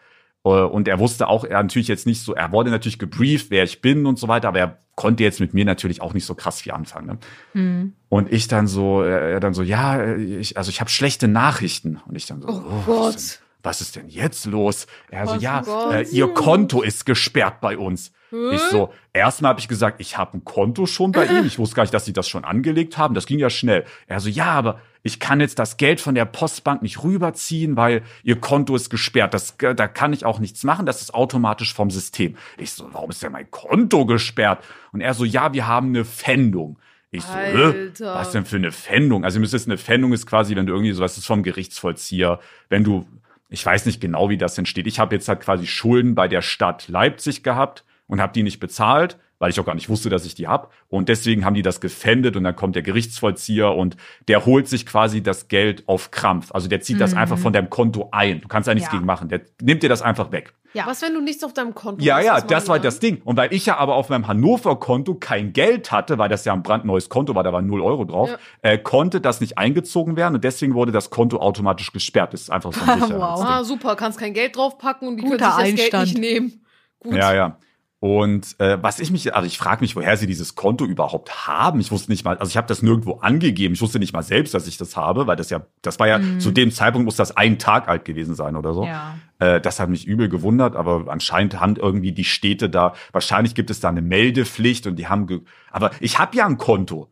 [0.46, 3.64] Äh, Und er wusste auch, er natürlich jetzt nicht so, er wurde natürlich gebrieft, wer
[3.64, 6.36] ich bin und so weiter, aber er konnte jetzt mit mir natürlich auch nicht so
[6.36, 7.08] krass viel anfangen.
[7.08, 7.18] Ne?
[7.54, 7.94] Hm.
[8.08, 12.00] Und ich dann so, er dann so, ja, ich, also ich habe schlechte Nachrichten.
[12.08, 13.16] Und ich dann so, Oh was, Gott.
[13.16, 14.88] ist denn, was ist denn jetzt los?
[15.10, 18.14] Er so, Was ja, äh, ihr Konto ist gesperrt bei uns.
[18.52, 21.46] Ich so, erstmal habe ich gesagt, ich habe ein Konto schon bei ihm.
[21.46, 23.16] Ich wusste gar nicht, dass sie das schon angelegt haben.
[23.16, 23.86] Das ging ja schnell.
[24.08, 28.02] Er so, ja, aber ich kann jetzt das Geld von der Postbank nicht rüberziehen, weil
[28.24, 29.36] ihr Konto ist gesperrt.
[29.36, 30.88] Das, da kann ich auch nichts machen.
[30.88, 32.36] Das ist automatisch vom System.
[32.58, 34.64] Ich so, warum ist denn mein Konto gesperrt?
[34.94, 36.80] Und er so, ja, wir haben eine Pfändung.
[37.12, 37.34] Ich so?
[37.34, 38.16] Alter.
[38.16, 39.24] was denn für eine Pfändung?
[39.24, 42.40] Also ihr müsst wissen, eine Pfändung ist quasi, wenn du irgendwie sowas ist vom Gerichtsvollzieher,
[42.70, 43.06] wenn du,
[43.50, 44.88] ich weiß nicht genau, wie das entsteht.
[44.88, 48.60] Ich habe jetzt halt quasi Schulden bei der Stadt Leipzig gehabt und habe die nicht
[48.60, 50.72] bezahlt, weil ich auch gar nicht wusste, dass ich die hab.
[50.88, 54.86] Und deswegen haben die das gefändet und dann kommt der Gerichtsvollzieher und der holt sich
[54.86, 56.52] quasi das Geld auf Krampf.
[56.54, 58.42] Also der zieht das einfach von deinem Konto ein.
[58.42, 58.94] Du kannst da nichts Ja.
[58.98, 59.30] gegen machen.
[59.30, 60.54] Der nimmt dir das einfach weg.
[60.74, 60.88] Ja.
[60.88, 62.26] Was, wenn du nichts auf deinem Konto Ja, hast?
[62.26, 62.84] ja, das die war dann?
[62.84, 63.22] das Ding.
[63.24, 66.64] Und weil ich ja aber auf meinem Hannover-Konto kein Geld hatte, weil das ja ein
[66.64, 68.38] brandneues Konto war, da war 0 Euro drauf, Ja.
[68.72, 72.34] äh, konnte das nicht eingezogen werden und deswegen wurde das Konto automatisch gesperrt.
[72.34, 73.22] Das ist einfach so ein Sicherheitsding.
[73.48, 76.08] Ah, super, kannst kein Geld draufpacken und die Guter können sich das Geld Einstand.
[76.08, 76.66] nicht nehmen.
[77.00, 77.16] Gut.
[77.16, 77.58] Ja, ja.
[78.06, 81.80] Und äh, was ich mich, also ich frage mich, woher sie dieses Konto überhaupt haben.
[81.80, 83.74] Ich wusste nicht mal, also ich habe das nirgendwo angegeben.
[83.74, 86.20] Ich wusste nicht mal selbst, dass ich das habe, weil das ja, das war ja
[86.38, 88.86] zu dem Zeitpunkt muss das ein Tag alt gewesen sein oder so.
[88.86, 89.18] Ja.
[89.40, 93.72] Äh, das hat mich übel gewundert, aber anscheinend haben irgendwie die Städte da, wahrscheinlich gibt
[93.72, 95.42] es da eine Meldepflicht und die haben, ge
[95.72, 97.10] aber ich habe ja ein Konto.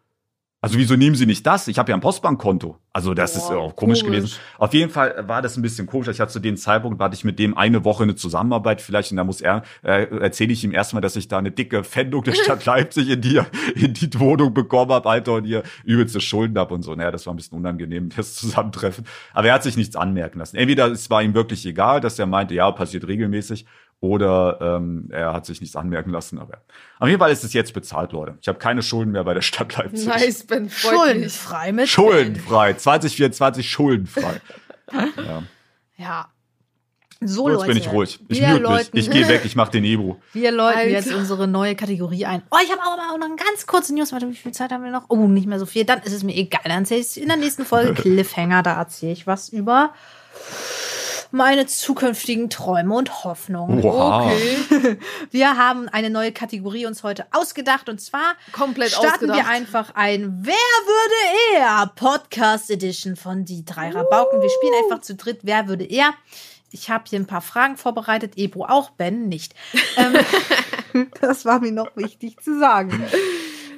[0.64, 1.68] Also wieso nehmen sie nicht das?
[1.68, 2.78] Ich habe ja ein Postbankkonto.
[2.94, 4.20] Also das ist Boah, auch komisch, komisch.
[4.20, 4.40] gewesen.
[4.58, 6.08] Auf jeden Fall war das ein bisschen komisch.
[6.08, 9.18] Ich hatte zu dem Zeitpunkt, hatte ich mit dem eine Woche eine Zusammenarbeit vielleicht und
[9.18, 12.32] da muss er, äh, erzähle ich ihm erstmal, dass ich da eine dicke Pfändung der
[12.32, 13.42] Stadt Leipzig in die,
[13.76, 16.96] in die Wohnung bekommen habe, Alter, und ihr übelste Schulden hab und so.
[16.96, 19.04] Naja, das war ein bisschen unangenehm, das Zusammentreffen.
[19.34, 20.56] Aber er hat sich nichts anmerken lassen.
[20.56, 23.66] Entweder es war ihm wirklich egal, dass er meinte, ja, passiert regelmäßig,
[24.04, 26.38] oder ähm, er hat sich nichts anmerken lassen.
[26.38, 26.58] Aber
[27.00, 28.38] auf jeden Fall ist es jetzt bezahlt, Leute.
[28.42, 30.06] Ich habe keine Schulden mehr bei der Stadt Leipzig.
[30.06, 30.78] Nice, mich.
[30.78, 32.74] Schuldenfrei mit Schuldenfrei.
[32.74, 34.42] 2024 schuldenfrei.
[34.92, 35.44] ja.
[35.96, 36.28] Ja.
[37.22, 37.68] So, jetzt Leute.
[37.70, 38.20] bin ich ruhig.
[38.28, 38.90] Ich mute mich.
[38.92, 39.44] Ich gehe weg.
[39.46, 40.22] Ich mache den Ebro.
[40.34, 40.92] Wir läuten Alter.
[40.92, 42.44] jetzt unsere neue Kategorie ein.
[42.52, 44.12] Oh, ich habe aber auch noch eine ganz kurze News.
[44.12, 45.06] Warte, wie viel Zeit haben wir noch?
[45.08, 45.86] Oh, nicht mehr so viel.
[45.86, 46.60] Dann ist es mir egal.
[46.66, 48.64] Dann erzähle ich in der nächsten Folge Cliffhanger.
[48.64, 49.94] Da erzähle ich was über
[51.34, 53.82] meine zukünftigen Träume und Hoffnungen.
[53.82, 54.32] Wow.
[54.32, 54.98] Okay.
[55.32, 59.50] Wir haben eine neue Kategorie uns heute ausgedacht und zwar Komplett starten wir ausgedacht.
[59.52, 64.42] einfach ein Wer würde er Podcast Edition von die drei Rabauken.
[64.42, 66.14] Wir spielen einfach zu dritt Wer würde er.
[66.72, 68.34] ich habe hier ein paar Fragen vorbereitet.
[68.38, 69.56] Ebro auch, Ben nicht.
[69.98, 73.04] Ähm, das war mir noch wichtig zu sagen.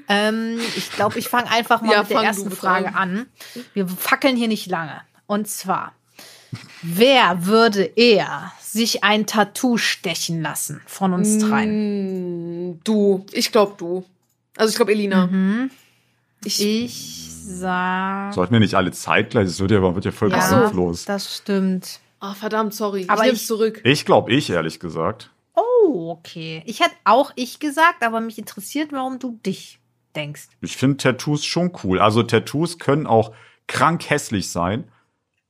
[0.09, 2.95] Ähm, ich glaube, ich fange einfach mal Ja, mit der ersten Frage an.
[2.95, 3.25] an.
[3.73, 5.01] Wir fackeln hier nicht lange.
[5.25, 5.93] Und zwar,
[6.81, 12.71] wer würde eher sich ein Tattoo stechen lassen von uns dreien?
[12.71, 13.25] Mm, Du.
[13.31, 14.03] Ich glaube du.
[14.57, 15.27] Also ich glaube Elina.
[15.27, 15.69] Mhm.
[16.43, 18.33] Ich, Ich sag.
[18.33, 19.47] Sollten wir nicht alle zeitgleich?
[19.47, 21.07] Das wird ja, wird ja voll Ja, beeinflusst.
[21.09, 21.99] das stimmt.
[22.19, 23.05] Ah, verdammt, sorry.
[23.07, 23.81] Aber ich nehme zurück.
[23.83, 25.31] Ich glaube ich, ehrlich gesagt.
[25.55, 26.63] Oh, okay.
[26.65, 29.79] Ich hätte auch ich gesagt, aber mich interessiert, warum du dich
[30.15, 30.47] denkst.
[30.61, 31.99] Ich finde Tattoos schon cool.
[31.99, 33.31] Also Tattoos können auch
[33.67, 34.85] krank hässlich sein,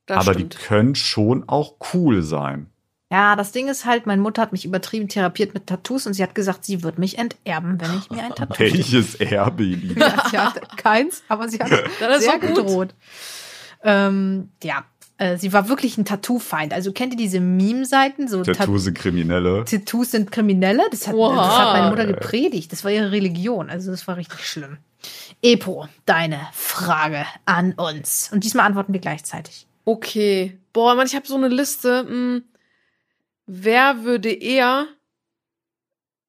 [0.06, 0.54] Das aber stimmt.
[0.54, 2.70] die können schon auch cool sein.
[3.10, 6.22] Ja, das Ding ist halt, meine Mutter hat mich übertrieben therapiert mit Tattoos und sie
[6.24, 8.58] hat gesagt, sie wird mich enterben, wenn ich mir ein Tattoo.
[8.58, 9.64] Welches Erbe?
[9.64, 11.70] Ja, sie hat keins, aber sie hat
[12.20, 12.94] sehr gedroht.
[13.84, 14.84] Ähm, ja,
[15.18, 16.72] äh, sie war wirklich ein Tattoo-Feind.
[16.72, 18.26] Also kennt ihr diese Meme-Seiten?
[18.28, 19.64] So Tat- Tattoos sind Kriminelle.
[19.64, 20.82] Tattoos sind Kriminelle.
[20.90, 21.36] Das hat, Oha.
[21.36, 22.72] das hat meine Mutter gepredigt.
[22.72, 23.70] Das war ihre Religion.
[23.70, 24.78] Also das war richtig schlimm.
[25.42, 28.30] Epo, deine Frage an uns.
[28.32, 29.65] Und diesmal antworten wir gleichzeitig.
[29.86, 30.58] Okay.
[30.74, 32.00] Boah, Mann, ich habe so eine Liste.
[32.06, 32.44] Hm.
[33.46, 34.88] Wer würde eher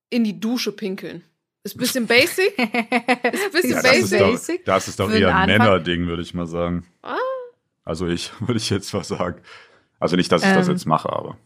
[0.10, 1.24] in die Dusche pinkeln?
[1.64, 2.58] Ist ein bisschen basic.
[2.58, 4.20] Ist ein bisschen Ja, das, ist basic.
[4.20, 4.66] doch, Basic.
[4.66, 5.48] das ist doch Für eher ein.
[5.48, 6.86] Männerding, würde ich mal sagen.
[7.02, 7.18] Ah.
[7.84, 9.42] Also ich, würde ich jetzt was sagen.
[10.00, 10.74] Also nicht, dass ich das Ähm.
[10.76, 11.38] jetzt mache, aber.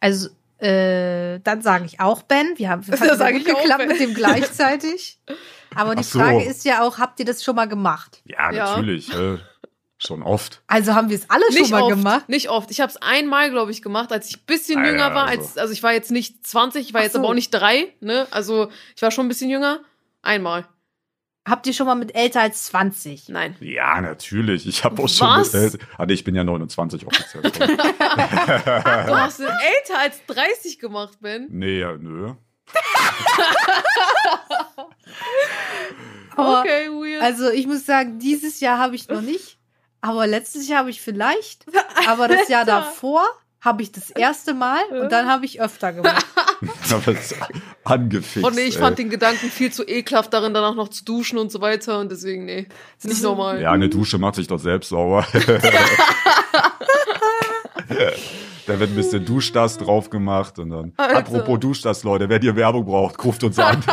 [0.00, 2.54] Also, äh, dann sage ich auch Ben.
[2.56, 5.18] Wir haben Das das sag gut ich geklappt mit dem gleichzeitig.
[5.74, 6.18] Aber die so.
[6.18, 8.22] Frage ist ja auch, habt ihr das schon mal gemacht?
[8.24, 8.70] Ja, Ja.
[8.76, 9.14] natürlich.
[9.14, 9.38] Äh,
[10.02, 10.62] schon oft.
[10.66, 12.28] Also haben wir es alle schon Nicht mal oft, gemacht.
[12.28, 12.70] nicht oft.
[12.70, 15.26] Ich habe es einmal, glaube ich, gemacht, als ich ein bisschen Ah, jünger war.
[15.26, 15.42] also.
[15.42, 17.18] Als, also ich war jetzt nicht 20, ich war Ach jetzt so.
[17.18, 17.92] aber auch nicht drei.
[18.00, 18.26] Ne?
[18.30, 19.80] Also ich war schon ein bisschen jünger.
[20.22, 20.66] Einmal.
[21.48, 23.30] Habt ihr schon mal mit älter als 20?
[23.30, 23.56] Nein.
[23.60, 24.66] Ja, natürlich.
[24.66, 25.26] Ich habe auch schon.
[25.26, 25.54] Was?
[25.54, 27.42] Äh, ah, nee, ich bin ja 29 offiziell.
[27.50, 31.46] Du hast älter als 30 gemacht, Ben.
[31.50, 32.34] nee, ja, nö.
[36.36, 37.22] Okay, weird.
[37.22, 39.58] Also ich muss sagen, dieses Jahr habe ich noch nicht.
[40.00, 41.66] Aber letztes Jahr habe ich vielleicht.
[42.08, 43.22] Aber das Jahr davor
[43.60, 46.24] habe ich das erste Mal und dann habe ich öfter gemacht.
[46.90, 47.34] Aber ist
[47.84, 48.46] angefixt.
[48.46, 48.80] oh nee, ich ey.
[48.80, 51.98] fand den Gedanken viel zu ekelhaft darin, danach noch zu duschen und so weiter.
[51.98, 52.66] Und deswegen, nee.
[52.98, 53.60] Ist nicht normal.
[53.60, 55.26] Ja, eine Dusche macht sich doch selbst sauber.
[58.66, 60.92] da wird ein bisschen Duschdas drauf gemacht und dann.
[60.96, 61.18] Alter.
[61.18, 63.84] Apropos Duschdas, Leute, wer dir Werbung braucht, ruft uns an.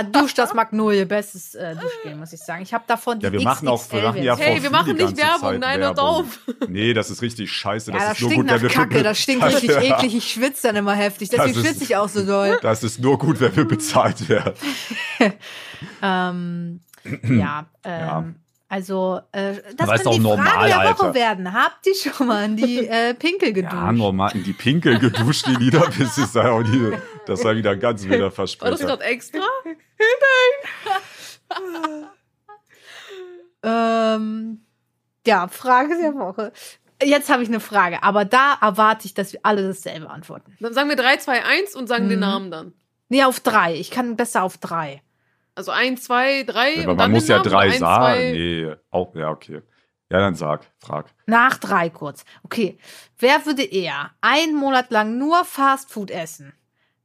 [0.00, 2.62] Oh, Dusch das Magnolie, bestes äh, Duschgel, muss ich sagen.
[2.62, 4.36] Ich habe davon die Ja, wir machen auch- wir machen ja.
[4.36, 5.40] Hey, wir machen nicht Werbung.
[5.40, 6.38] Zeit Nein, hört auf.
[6.68, 7.90] Nee, das ist richtig scheiße.
[7.90, 9.80] Ja, Das das ist nur stinkt gut, wenn nach wir Kacke, das stinkt richtig Ja.
[9.80, 10.14] eklig.
[10.14, 11.28] Ich schwitze dann immer heftig.
[11.28, 12.58] Deswegen Das ist- schwitze ich auch so doll.
[12.62, 14.54] Das ist nur gut, wenn wir bezahlt werden.
[16.00, 16.80] Ähm,
[17.28, 18.24] ja, ähm, Ja.
[18.72, 21.14] Also äh, das Aber ist kann die auch Frage normal, der Woche Alter.
[21.14, 21.52] werden.
[21.52, 23.74] Habt ihr schon mal in die äh, Pinkel geduscht?
[23.74, 26.92] Ja, normal in die Pinkel geduscht, die Lieder, bis es da auch die,
[27.26, 28.78] das war wieder ganz wieder War das versprechen.
[28.86, 29.40] gerade extra?
[33.64, 34.64] Ähm,
[35.26, 36.52] ja, Frage der Woche.
[37.02, 40.56] Jetzt habe ich eine Frage, aber da erwarte ich, dass wir alle dasselbe antworten.
[40.60, 42.24] Dann sagen wir 3, 2, 1 und sagen den Mhm.
[42.24, 42.72] Namen dann.
[43.08, 43.74] Nee, auf drei.
[43.74, 45.02] Ich kann besser auf drei.
[45.54, 47.48] Also 1, 2, 3 Ja, und aber dann man muss ja Namen?
[47.50, 48.04] drei Eins, sagen.
[48.14, 49.62] zwei- Nee, auch, ja, okay.
[50.10, 51.06] Ja, dann sag, frag.
[51.26, 52.24] Nach drei kurz.
[52.42, 52.78] Okay.
[53.18, 56.52] Wer würde eher einen Monat lang nur Fastfood essen?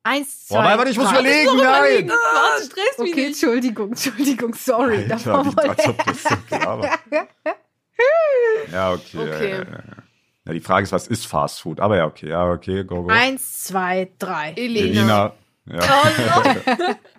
[0.03, 1.19] Eins, zwei, Boah, nein, warte, ich muss drei.
[1.19, 2.07] überlegen, Überlegen.
[2.07, 2.17] nein!
[2.17, 2.65] Was?
[2.67, 3.41] Stress mich Okay, nicht.
[3.43, 4.97] Entschuldigung, Entschuldigung, sorry.
[4.97, 6.99] Alter, Davor wie, wollte- als ob das so klar war.
[8.71, 9.17] Ja, okay.
[9.17, 9.49] Okay.
[9.51, 9.83] Ja, ja, ja.
[10.45, 11.79] Ja, die Frage ist, was ist Fast Food?
[11.79, 13.09] Aber ja, okay, ja, okay, go, go.
[13.09, 14.53] Eins, zwei, drei.
[14.55, 15.33] Elena.
[15.65, 15.83] Elina.
[16.77, 16.95] Ja.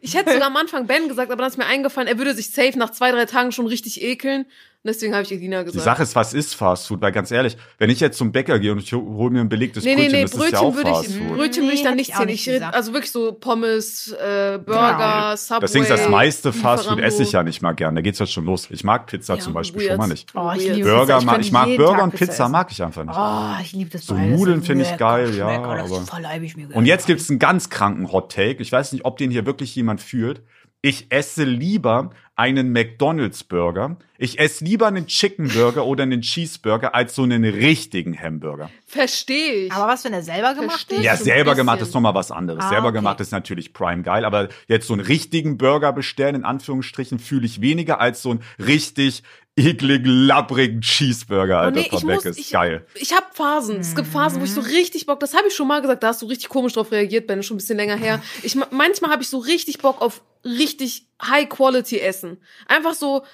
[0.00, 2.50] Ich hätte sogar am Anfang Ben gesagt, aber dann ist mir eingefallen, er würde sich
[2.50, 4.46] safe nach zwei, drei Tagen schon richtig ekeln.
[4.84, 5.82] Und deswegen habe ich Elina Die gesagt.
[5.82, 7.00] Sache ist, was ist Fast Food?
[7.00, 9.82] Weil ganz ehrlich, wenn ich jetzt zum Bäcker gehe und ich hole mir ein belegtes
[9.82, 11.36] nee, nee, Brötchen, nee, das ist ja Brötchen auch würde Fast ich, Food.
[11.38, 12.28] Brötchen würde ich Nee, dann nicht ich zählen.
[12.28, 14.92] nicht Ich also wirklich so Pommes, äh, Burger,
[15.30, 15.36] Genau.
[15.36, 15.60] Subway.
[15.62, 17.94] Das Ding ist, das meiste Fast Food esse ich ja nicht mal gern.
[17.94, 18.68] Da geht's ja schon los.
[18.70, 19.90] Ich mag Pizza Ja, zum Beispiel weird.
[19.92, 20.30] schon mal nicht.
[20.34, 21.24] Oh, ich liebe Burger Pizza.
[21.24, 22.52] mag, ich mag Burger Tag und Pizza essen.
[22.52, 23.16] mag ich einfach nicht.
[23.18, 24.14] Oh, ich liebe das So.
[24.14, 25.62] Nudeln finde ich geil, ja.
[25.66, 28.60] Oh, das aber- verleibe ich mir Und jetzt gibt's einen ganz kranken Hot Take.
[28.60, 30.42] Ich weiß nicht, ob den hier wirklich jemand fühlt.
[30.86, 33.96] Ich esse lieber einen McDonald's Burger.
[34.18, 38.68] Ich esse lieber einen Chicken Burger oder einen Cheeseburger als so einen richtigen Hamburger.
[38.86, 39.72] Verstehe ich.
[39.72, 41.02] Aber was, wenn er selber gemacht ist?
[41.02, 41.56] Ja, selber bisschen.
[41.56, 42.64] gemacht ist nochmal was anderes.
[42.64, 42.98] Ah, selber okay.
[42.98, 47.46] gemacht ist natürlich prime geil, aber jetzt so einen richtigen Burger bestellen, in Anführungsstrichen, fühle
[47.46, 49.22] ich weniger als so einen richtig
[49.56, 52.86] ekligen, labbrigen Cheeseburger, Alter, Oh nee, muss, Beck ist ich, geil.
[52.94, 53.78] Ich habe Phasen.
[53.80, 54.66] Es gibt Phasen, wo ich so Mhm.
[54.68, 55.20] richtig Bock.
[55.20, 56.02] Das habe ich schon mal gesagt.
[56.02, 57.42] Da hast du richtig komisch drauf reagiert, Ben.
[57.42, 58.20] Schon ein bisschen länger her.
[58.42, 62.38] Ich ma- manchmal habe ich so richtig Bock auf richtig High Quality Essen.
[62.66, 63.24] Einfach so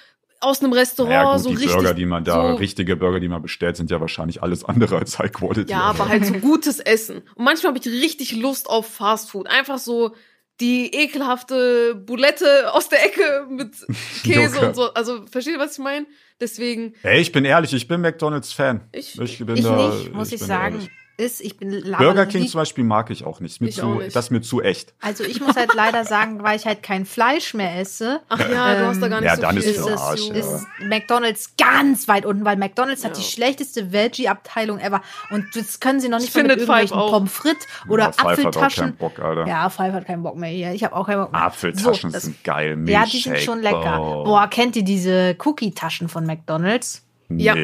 [0.42, 1.74] aus einem Restaurant Ja, gut, so die richtig.
[1.74, 4.96] Burger, die man da, so, richtige Burger, die man bestellt, sind ja wahrscheinlich alles andere
[4.98, 5.70] als High Quality.
[5.70, 7.18] Ja, aber halt so gutes Essen.
[7.34, 9.48] Und manchmal habe ich richtig Lust auf Fast Food.
[9.48, 10.14] Einfach so
[10.60, 13.72] die ekelhafte Boulette aus der Ecke mit
[14.22, 14.68] Käse Junge.
[14.68, 14.92] und so.
[14.94, 16.06] Also, versteht ihr, was ich meine?
[16.40, 18.82] Deswegen, Ey, ich bin ehrlich, ich bin McDonalds-Fan.
[18.92, 20.74] Ich- bin Ich da, nicht, muss ich, bin sagen.
[20.76, 20.90] ehrlich.
[21.20, 23.52] Ist, ich bin Burger King zum Beispiel mag ich auch nicht.
[23.52, 24.16] Ist Mir Ich zu, auch nicht.
[24.16, 24.94] Das ist mir zu echt.
[25.00, 28.74] Also ich muss halt leider sagen, weil ich halt kein Fleisch mehr esse, ach ja,
[28.80, 29.70] du hast da gar nicht Ja, so dann viel.
[29.70, 30.34] ist ist, Arsch, ja.
[30.34, 33.22] ist McDonalds ganz weit unten, weil McDonalds hat Ja.
[33.22, 35.02] die schlechteste Veggie-Abteilung ever.
[35.30, 37.10] Und das können sie noch nicht Das mal mit irgendwelchen auch.
[37.12, 38.84] Pommes frites oder Ja, Five hat auch Apfeltaschen.
[38.84, 39.46] keinen Bock, Alter.
[39.46, 40.72] Ja, Five hat keinen Bock mehr hier.
[40.72, 41.42] Ich habe auch keinen Bock mehr.
[41.42, 42.78] Apfeltaschen So, das- sind geil.
[42.86, 44.00] Ja, die sind schon lecker.
[44.00, 44.24] Oh.
[44.24, 47.04] Boah, kennt ihr diese Cookie-Taschen von McDonalds?
[47.28, 47.54] Ja.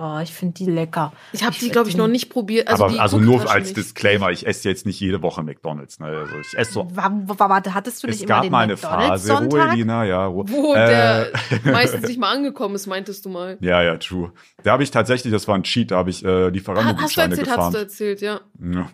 [0.00, 1.12] Oh, ich finde die lecker.
[1.32, 2.68] Ich habe die, glaube ich, noch nicht probiert.
[2.68, 3.76] Also aber die also nur als nicht.
[3.78, 5.98] Disclaimer, ich esse jetzt nicht jede Woche McDonalds.
[5.98, 6.06] Ne?
[6.06, 6.88] Also ich esse so.
[6.94, 10.26] Wa- wa- Warte, hattest du nicht Es immer gab den mal eine Phase, ja.
[10.26, 10.44] Ruhe.
[10.48, 11.32] Wo Äh, der
[11.72, 13.58] meistens nicht mal angekommen ist, meintest du mal.
[13.60, 14.32] Ja, ja, true.
[14.62, 17.20] Da habe ich tatsächlich, das war ein Cheat, da habe ich äh, Ha- Hast du
[17.20, 17.72] erzählt, hast gefahren.
[17.72, 18.40] du erzählt, ja.
[18.60, 18.88] Ja.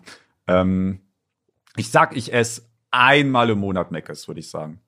[0.47, 1.01] Ähm,
[1.75, 4.79] ich sag, ich esse einmal im Monat Meckes, würde ich sagen.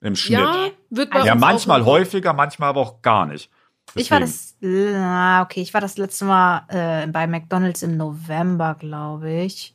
[0.00, 0.40] Im Schnitt.
[0.40, 3.50] Ja, wird bei ja, uns manchmal auch häufiger, manchmal aber auch gar nicht.
[3.94, 4.92] Ich war Deswegen.
[4.92, 9.74] das, na, okay, ich war das letzte Mal äh, bei McDonalds im November, glaube ich.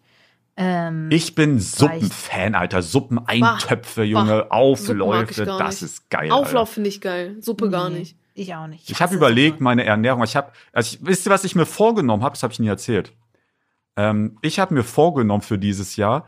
[0.58, 2.82] Ähm, Ich bin Suppenfan, Alter.
[2.82, 5.92] Suppeneintöpfe, Junge, Aufläufe, ich gar das nicht.
[5.92, 6.32] ist geil.
[6.32, 7.36] Auflauf finde ich geil.
[7.42, 8.18] Suppe gar nee, nicht.
[8.36, 8.90] Ich auch nicht.
[8.90, 10.24] Ich habe hasse überlegt, meine Ernährung.
[10.24, 12.34] Ich habe, also ich, wisst ihr, was ich mir vorgenommen habe?
[12.34, 13.12] Das habe ich nie erzählt.
[13.98, 16.26] Ähm, ich habe mir vorgenommen für dieses Jahr,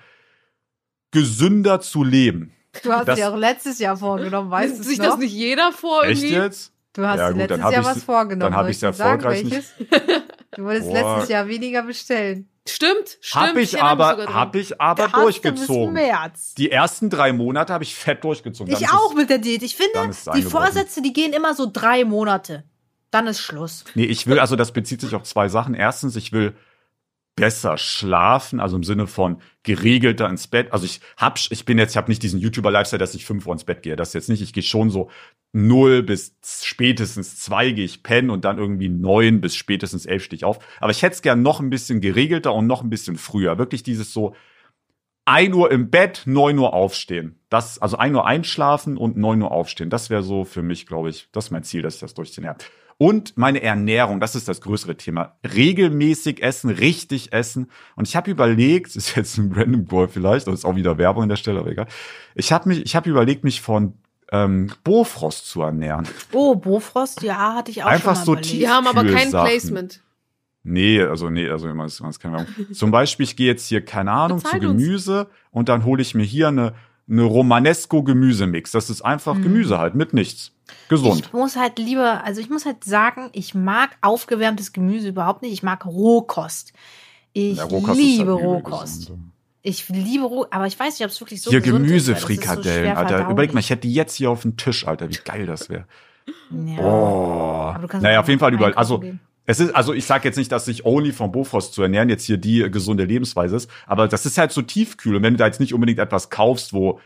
[1.12, 2.54] gesünder zu leben.
[2.84, 5.06] Du hast das- dir auch letztes Jahr vorgenommen, weißt du sich noch?
[5.12, 6.36] das nicht jeder vor Echt irgendwie?
[6.38, 6.74] jetzt?
[6.98, 8.52] Du hast Ja, gut, letztes Jahr was vorgenommen.
[8.52, 9.74] dann hab Soll ich's ich sagen, erfolgreich welches?
[10.56, 10.94] Du wolltest Boah.
[11.14, 12.50] letztes Jahr weniger bestellen.
[12.68, 13.44] Stimmt, stimmt.
[13.44, 15.94] Hab ich mich aber, hab ich aber Da durchgezogen.
[15.94, 16.54] März.
[16.56, 18.74] Die ersten drei Monate habe ich fett durchgezogen.
[18.74, 19.64] Dann Ich auch Es, mit der Diät.
[19.64, 20.42] Ich finde, es die.
[20.42, 22.64] Vorsätze, die gehen immer so drei Monate.
[23.12, 23.86] Dann ist Schluss.
[23.96, 25.76] nee, ich will, also das bezieht sich auf zwei Sachen.
[25.76, 26.56] Erstens, ich will
[27.38, 30.74] besser schlafen, also im Sinne von geregelter ins Bett.
[30.74, 33.54] Also ich hab, ich bin jetzt, ich habe nicht diesen YouTuber-Lifestyle, dass ich fünf Uhr
[33.54, 33.96] ins Bett gehe.
[33.96, 34.42] Das jetzt nicht.
[34.42, 35.10] Ich gehe schon so
[35.54, 40.38] null bis spätestens zwei gehe ich pennen und dann irgendwie neun bis spätestens elf stehe
[40.38, 40.60] ich auf.
[40.82, 43.58] Aber ich hätte es gern noch ein bisschen geregelter und noch ein bisschen früher.
[43.60, 44.36] Wirklich dieses so
[45.26, 47.40] 1 Uhr im Bett, 9 Uhr aufstehen.
[47.50, 49.92] Das, also 1 Uhr einschlafen und 9 Uhr aufstehen.
[49.92, 52.46] Das wäre so für mich, glaube ich, das ist mein Ziel, dass ich das durchziehen
[52.46, 52.66] werde.
[53.00, 55.36] Und meine Ernährung, das ist das größere Thema.
[55.44, 57.70] Regelmäßig essen, richtig essen.
[57.96, 60.98] Und ich habe überlegt, das ist jetzt ein Random Call vielleicht, das ist auch wieder
[60.98, 61.88] Werbung an der Stelle, aber egal.
[62.36, 63.94] Ich habe mich, ich habe überlegt, mich von
[64.32, 66.08] ähm, Bofrost zu ernähren.
[66.34, 68.50] Oh, Bofrost, ja, hatte ich auch Einfach schon mal so überlegt.
[68.50, 69.30] tief- Die haben aber kein.
[69.30, 70.02] Placement.
[70.64, 72.48] Nee, also nee, also immer ist ganz keine Ahnung.
[72.74, 74.82] Zum Beispiel, ich gehe jetzt hier, keine Ahnung, zu Bezahlt uns.
[74.84, 76.74] Gemüse und dann hole ich mir hier eine,
[77.10, 78.72] eine Romanesco Gemüsemix.
[78.72, 79.44] Das ist einfach Mhm.
[79.44, 80.52] Gemüse halt mit nichts.
[80.90, 81.22] Gesund.
[81.26, 85.54] Ich muss halt lieber, also ich muss halt sagen, ich mag aufgewärmtes Gemüse überhaupt nicht.
[85.54, 86.74] Ich mag Rohkost.
[87.34, 89.00] Ich Ja, Rohkost liebe halt Rohkost.
[89.02, 89.20] gesund.
[89.62, 92.84] Ich liebe Roh, aber ich weiß nicht, ob es wirklich so hier gesund so Gemüsefrikadellen,
[92.92, 93.30] schwer Alter.
[93.30, 95.10] Überleg mal, ich hätte die jetzt hier auf dem Tisch, Alter.
[95.10, 95.86] Wie geil das wäre.
[96.52, 96.80] Ja.
[96.80, 97.76] Oh.
[98.00, 98.74] Naja, auf jeden Fall überall.
[98.76, 99.20] Also, gehen.
[99.50, 102.26] Es ist, also ich sag jetzt nicht, dass sich only vom Bofrost zu ernähren jetzt
[102.26, 105.16] hier die äh, gesunde Lebensweise ist, aber das ist halt so tiefkühl.
[105.16, 107.00] Und wenn du da jetzt nicht unbedingt etwas kaufst, wo,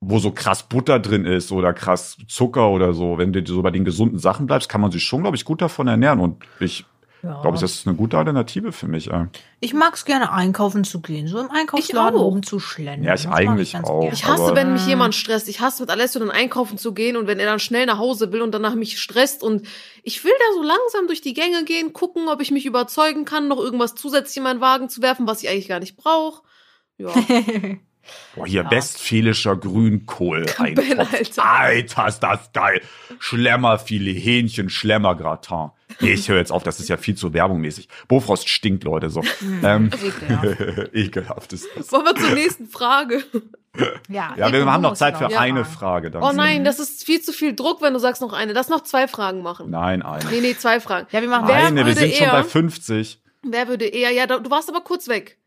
[0.00, 3.70] wo so krass Butter drin ist oder krass Zucker oder so, wenn du so bei
[3.70, 6.20] den gesunden Sachen bleibst, kann man sich schon, glaube ich, gut davon ernähren.
[6.20, 6.86] Und ich
[7.22, 7.40] Ja.
[7.40, 9.08] glaube, das ist eine gute Alternative für mich.
[9.60, 12.26] Ich mag es gerne einkaufen zu gehen, so im Einkaufsladen Ich auch.
[12.26, 13.04] oben zu schlendern.
[13.04, 14.00] Ja, ich Das eigentlich ganz auch.
[14.00, 14.14] gerne.
[14.14, 15.48] Ich hasse, wenn mich jemand stresst.
[15.48, 18.32] Ich hasse mit Alessio dann einkaufen zu gehen und wenn er dann schnell nach Hause
[18.32, 19.64] will und danach mich stresst und
[20.02, 23.46] ich will da so langsam durch die Gänge gehen, gucken, ob ich mich überzeugen kann,
[23.46, 26.42] noch irgendwas zusätzlich in meinen Wagen zu werfen, was ich eigentlich gar nicht brauche.
[26.98, 27.10] Ja.
[28.34, 30.44] Boah, hier westfälischer Grünkohl.
[30.58, 31.12] Ben, Eintopf.
[31.14, 31.44] Alter.
[31.44, 32.80] Alter, ist das geil.
[33.20, 35.70] Schlemmerfilet, Hähnchen, Schlemmergratin.
[36.00, 37.88] Nee, ich höre jetzt auf, das ist ja viel zu werbungmäßig.
[38.08, 39.22] Bofrost stinkt, Leute, so.
[39.62, 39.90] ähm,
[40.92, 41.52] Ekelhaft.
[41.52, 41.92] ist das.
[41.92, 43.22] Wollen wir zur nächsten Frage?
[44.06, 45.64] Ja, Ja, wir haben noch Zeit für noch eine.
[45.64, 46.10] Frage.
[46.10, 48.52] Dann Oh nein, das ist viel zu viel Druck, wenn du sagst noch eine.
[48.52, 49.70] Lass noch zwei Fragen machen.
[49.70, 50.22] Nein, eine.
[50.30, 51.06] Nee, nee, zwei Fragen.
[51.10, 53.22] Ja, wir machen Wer Eine, wir sind schon eher- bei 50.
[53.44, 55.38] Wer würde eher, ja, du warst aber kurz weg.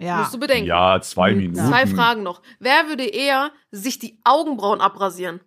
[0.00, 0.18] Ja.
[0.18, 0.66] Musst du bedenken.
[0.68, 1.54] Ja, zwei Minuten.
[1.56, 1.68] Minuten.
[1.72, 2.42] Zwei Fragen noch.
[2.60, 5.40] Wer würde eher sich die Augenbrauen abrasieren?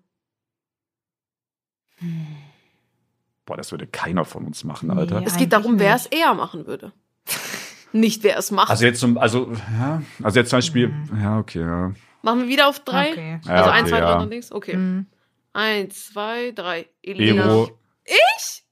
[3.51, 5.19] Boah, das würde keiner von uns machen, Alter.
[5.19, 5.25] Nee.
[5.27, 6.93] Es geht darum, wer es eher machen würde.
[7.91, 8.69] Nicht wer es macht.
[8.69, 11.21] Also jetzt zum, also, ja, also jetzt zum Beispiel, Mhm.
[11.21, 11.91] ja, okay, ja.
[12.21, 13.11] Machen wir wieder auf drei?
[13.11, 13.39] Okay.
[13.45, 14.19] Ja, Also okay, eins, zwei, drei ja.
[14.21, 14.51] und links?
[14.53, 14.77] Okay.
[14.77, 15.05] Mhm.
[15.51, 16.87] Eins, zwei, drei.
[17.03, 17.43] Elena.
[17.43, 17.77] Ebro.
[18.05, 18.63] Ich?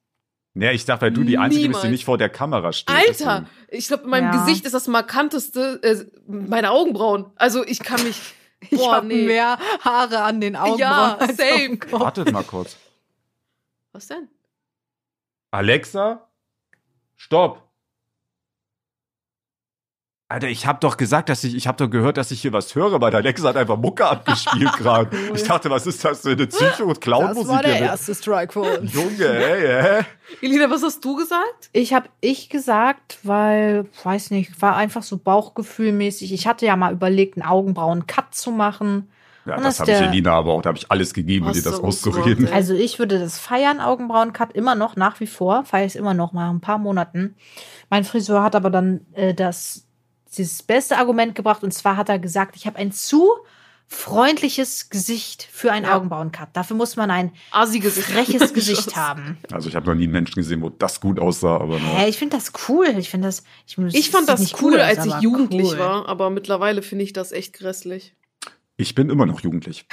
[0.53, 1.91] Ja, ich dachte, weil du die Einzige bist, die Niemals.
[1.91, 2.95] nicht vor der Kamera steht.
[2.95, 3.77] Alter, deswegen.
[3.77, 4.45] ich glaube, in meinem Ja.
[4.45, 7.25] Gesicht ist das markanteste äh, meine Augenbrauen.
[7.35, 8.21] Also ich kann mich.
[8.71, 9.25] Ich Boah, habe nee.
[9.25, 10.79] mehr Haare an den Augenbrauen.
[11.21, 11.77] Ja, same.
[11.77, 12.01] Kopf.
[12.01, 12.75] Wartet mal kurz.
[13.93, 14.27] Was denn?
[15.51, 16.27] Alexa,
[17.15, 17.63] stopp.
[20.31, 22.75] Alter, ich hab doch gesagt, dass ich, ich hab doch gehört, dass ich hier was
[22.75, 25.17] höre, weil der Alexa hat einfach Mucke abgespielt gerade.
[25.33, 27.65] Ich dachte, was ist das für eine Psycho- und Clown-Musik?
[27.65, 28.93] hier mit- Strike für uns.
[28.93, 30.03] Junge, ey, ey.
[30.43, 31.71] Elina, was hast du gesagt?
[31.73, 36.31] Ich habe ich gesagt, weil, weiß nicht, war einfach so bauchgefühlmäßig.
[36.31, 39.09] Ich hatte ja mal überlegt, einen Augenbrauen-Cut zu machen.
[39.49, 41.53] Ja, Und das das habe ich Elina aber auch, da habe ich alles gegeben, um
[41.53, 42.47] dir das auszureden.
[42.47, 45.65] Also ich würde das feiern, Augenbrauen-Cut, immer noch, nach wie vor.
[45.65, 47.35] Feiere ich es immer noch, mal ein paar Monaten.
[47.89, 49.85] Mein Friseur hat aber dann äh, das,
[50.37, 51.63] dieses beste Argument gebracht.
[51.63, 53.27] Und zwar hat er gesagt, ich habe ein zu
[53.91, 55.95] freundliches Gesicht für einen Ja.
[55.97, 56.49] Augenbrauen-Cut.
[56.53, 58.07] Dafür muss man ein Asi-Gesicht.
[58.07, 59.37] freches Gesicht haben.
[59.51, 61.97] Also ich habe noch nie einen Menschen gesehen, wo das gut aussah, aber nur.
[61.97, 62.85] Hä, ich finde das cool.
[62.99, 63.43] Ich finde das.
[63.65, 65.79] Ich, Ich fand das nicht cool, aus, als ich jugendlich cool.
[65.79, 68.15] war, aber mittlerweile finde ich das echt grässlich.
[68.79, 69.85] Ich bin immer noch jugendlich.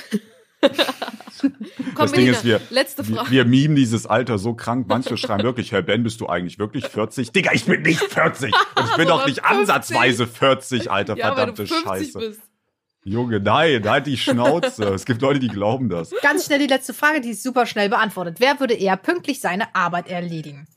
[0.60, 1.50] Komm,
[1.96, 3.30] das Ding ist, wir, letzte Frage.
[3.32, 4.86] wir mimen dieses Alter so krank.
[4.88, 7.32] Manche schreiben wirklich, Herr Ben, bist du eigentlich wirklich 40?
[7.32, 8.54] Digga, ich bin nicht 40.
[8.54, 9.44] Und ich bin doch nicht 50.
[9.44, 12.18] ansatzweise 40, Alter, ja, weil du verdammte 50 Scheiße.
[12.20, 12.40] bist.
[13.02, 14.84] Junge, nein, halt die Schnauze.
[14.94, 16.12] es gibt Leute, die glauben das.
[16.22, 18.36] Ganz schnell die letzte Frage, die ist super schnell beantwortet.
[18.38, 20.68] Wer würde eher pünktlich seine Arbeit erledigen?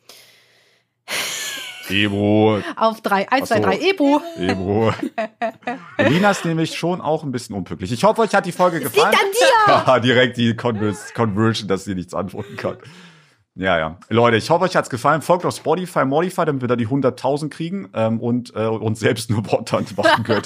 [1.89, 4.21] Ebro, Auf drei, eins, zwei, drei, Ebro.
[4.37, 4.93] Ebro.
[5.97, 7.91] Lina ist nämlich schon auch ein bisschen unpünktlich.
[7.91, 9.11] Ich hoffe, euch hat die Folge gefallen.
[9.11, 9.23] Liegt
[9.67, 10.01] an dir!
[10.13, 12.77] Direkt die Convers Conversion, dass sie nichts antworten kann.
[13.55, 13.97] Ja, ja.
[14.09, 15.21] Leute, ich hoffe, euch hat's gefallen.
[15.21, 19.29] Folgt auf Spotify, Modify, damit wir da die 100.000 kriegen ähm, und äh, uns selbst
[19.29, 20.43] nur Wortant machen können.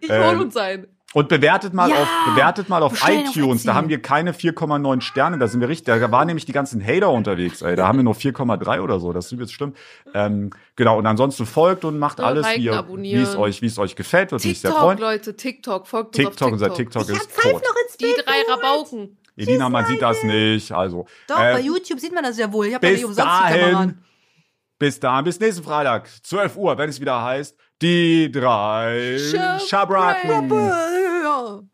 [0.00, 0.86] Ich Ähm, hol uns ein.
[1.16, 3.62] Und bewertet mal Ja, auf, bewertet mal auf iTunes.
[3.62, 5.38] Da haben wir keine 4,9 Sterne.
[5.38, 5.86] Da sind wir richtig.
[5.98, 7.62] Da waren nämlich die ganzen Hater unterwegs.
[7.62, 7.74] Ey.
[7.74, 9.14] Da haben wir nur 4,3 oder so.
[9.14, 9.72] Das ist übelst schlimm.
[10.12, 10.98] Ähm, genau.
[10.98, 13.96] Und ansonsten folgt und macht Ja, alles, liken, wie, wie es euch, wie es euch
[13.96, 14.30] gefällt.
[14.30, 14.98] Würde mich sehr TikTok, freuen.
[14.98, 17.06] Leute, TikTok, folgt uns TikTok, auf unser TikTok.
[17.06, 17.62] TikTok ist tot.
[17.86, 19.16] ins Die drei Rabauken.
[19.38, 20.70] Elina, man sieht das nicht.
[20.72, 22.66] Also, Doch, äh, bei YouTube sieht man das ja wohl.
[22.66, 24.04] Ich habe ja nicht umsonst die Kamera dahin, an.
[24.78, 29.18] bis dahin, bis nächsten Freitag, 12 Uhr, wenn es wieder heißt, die drei
[29.66, 30.50] Schabracken.
[31.36, 31.60] Schabracken.
[31.60, 31.68] Ja.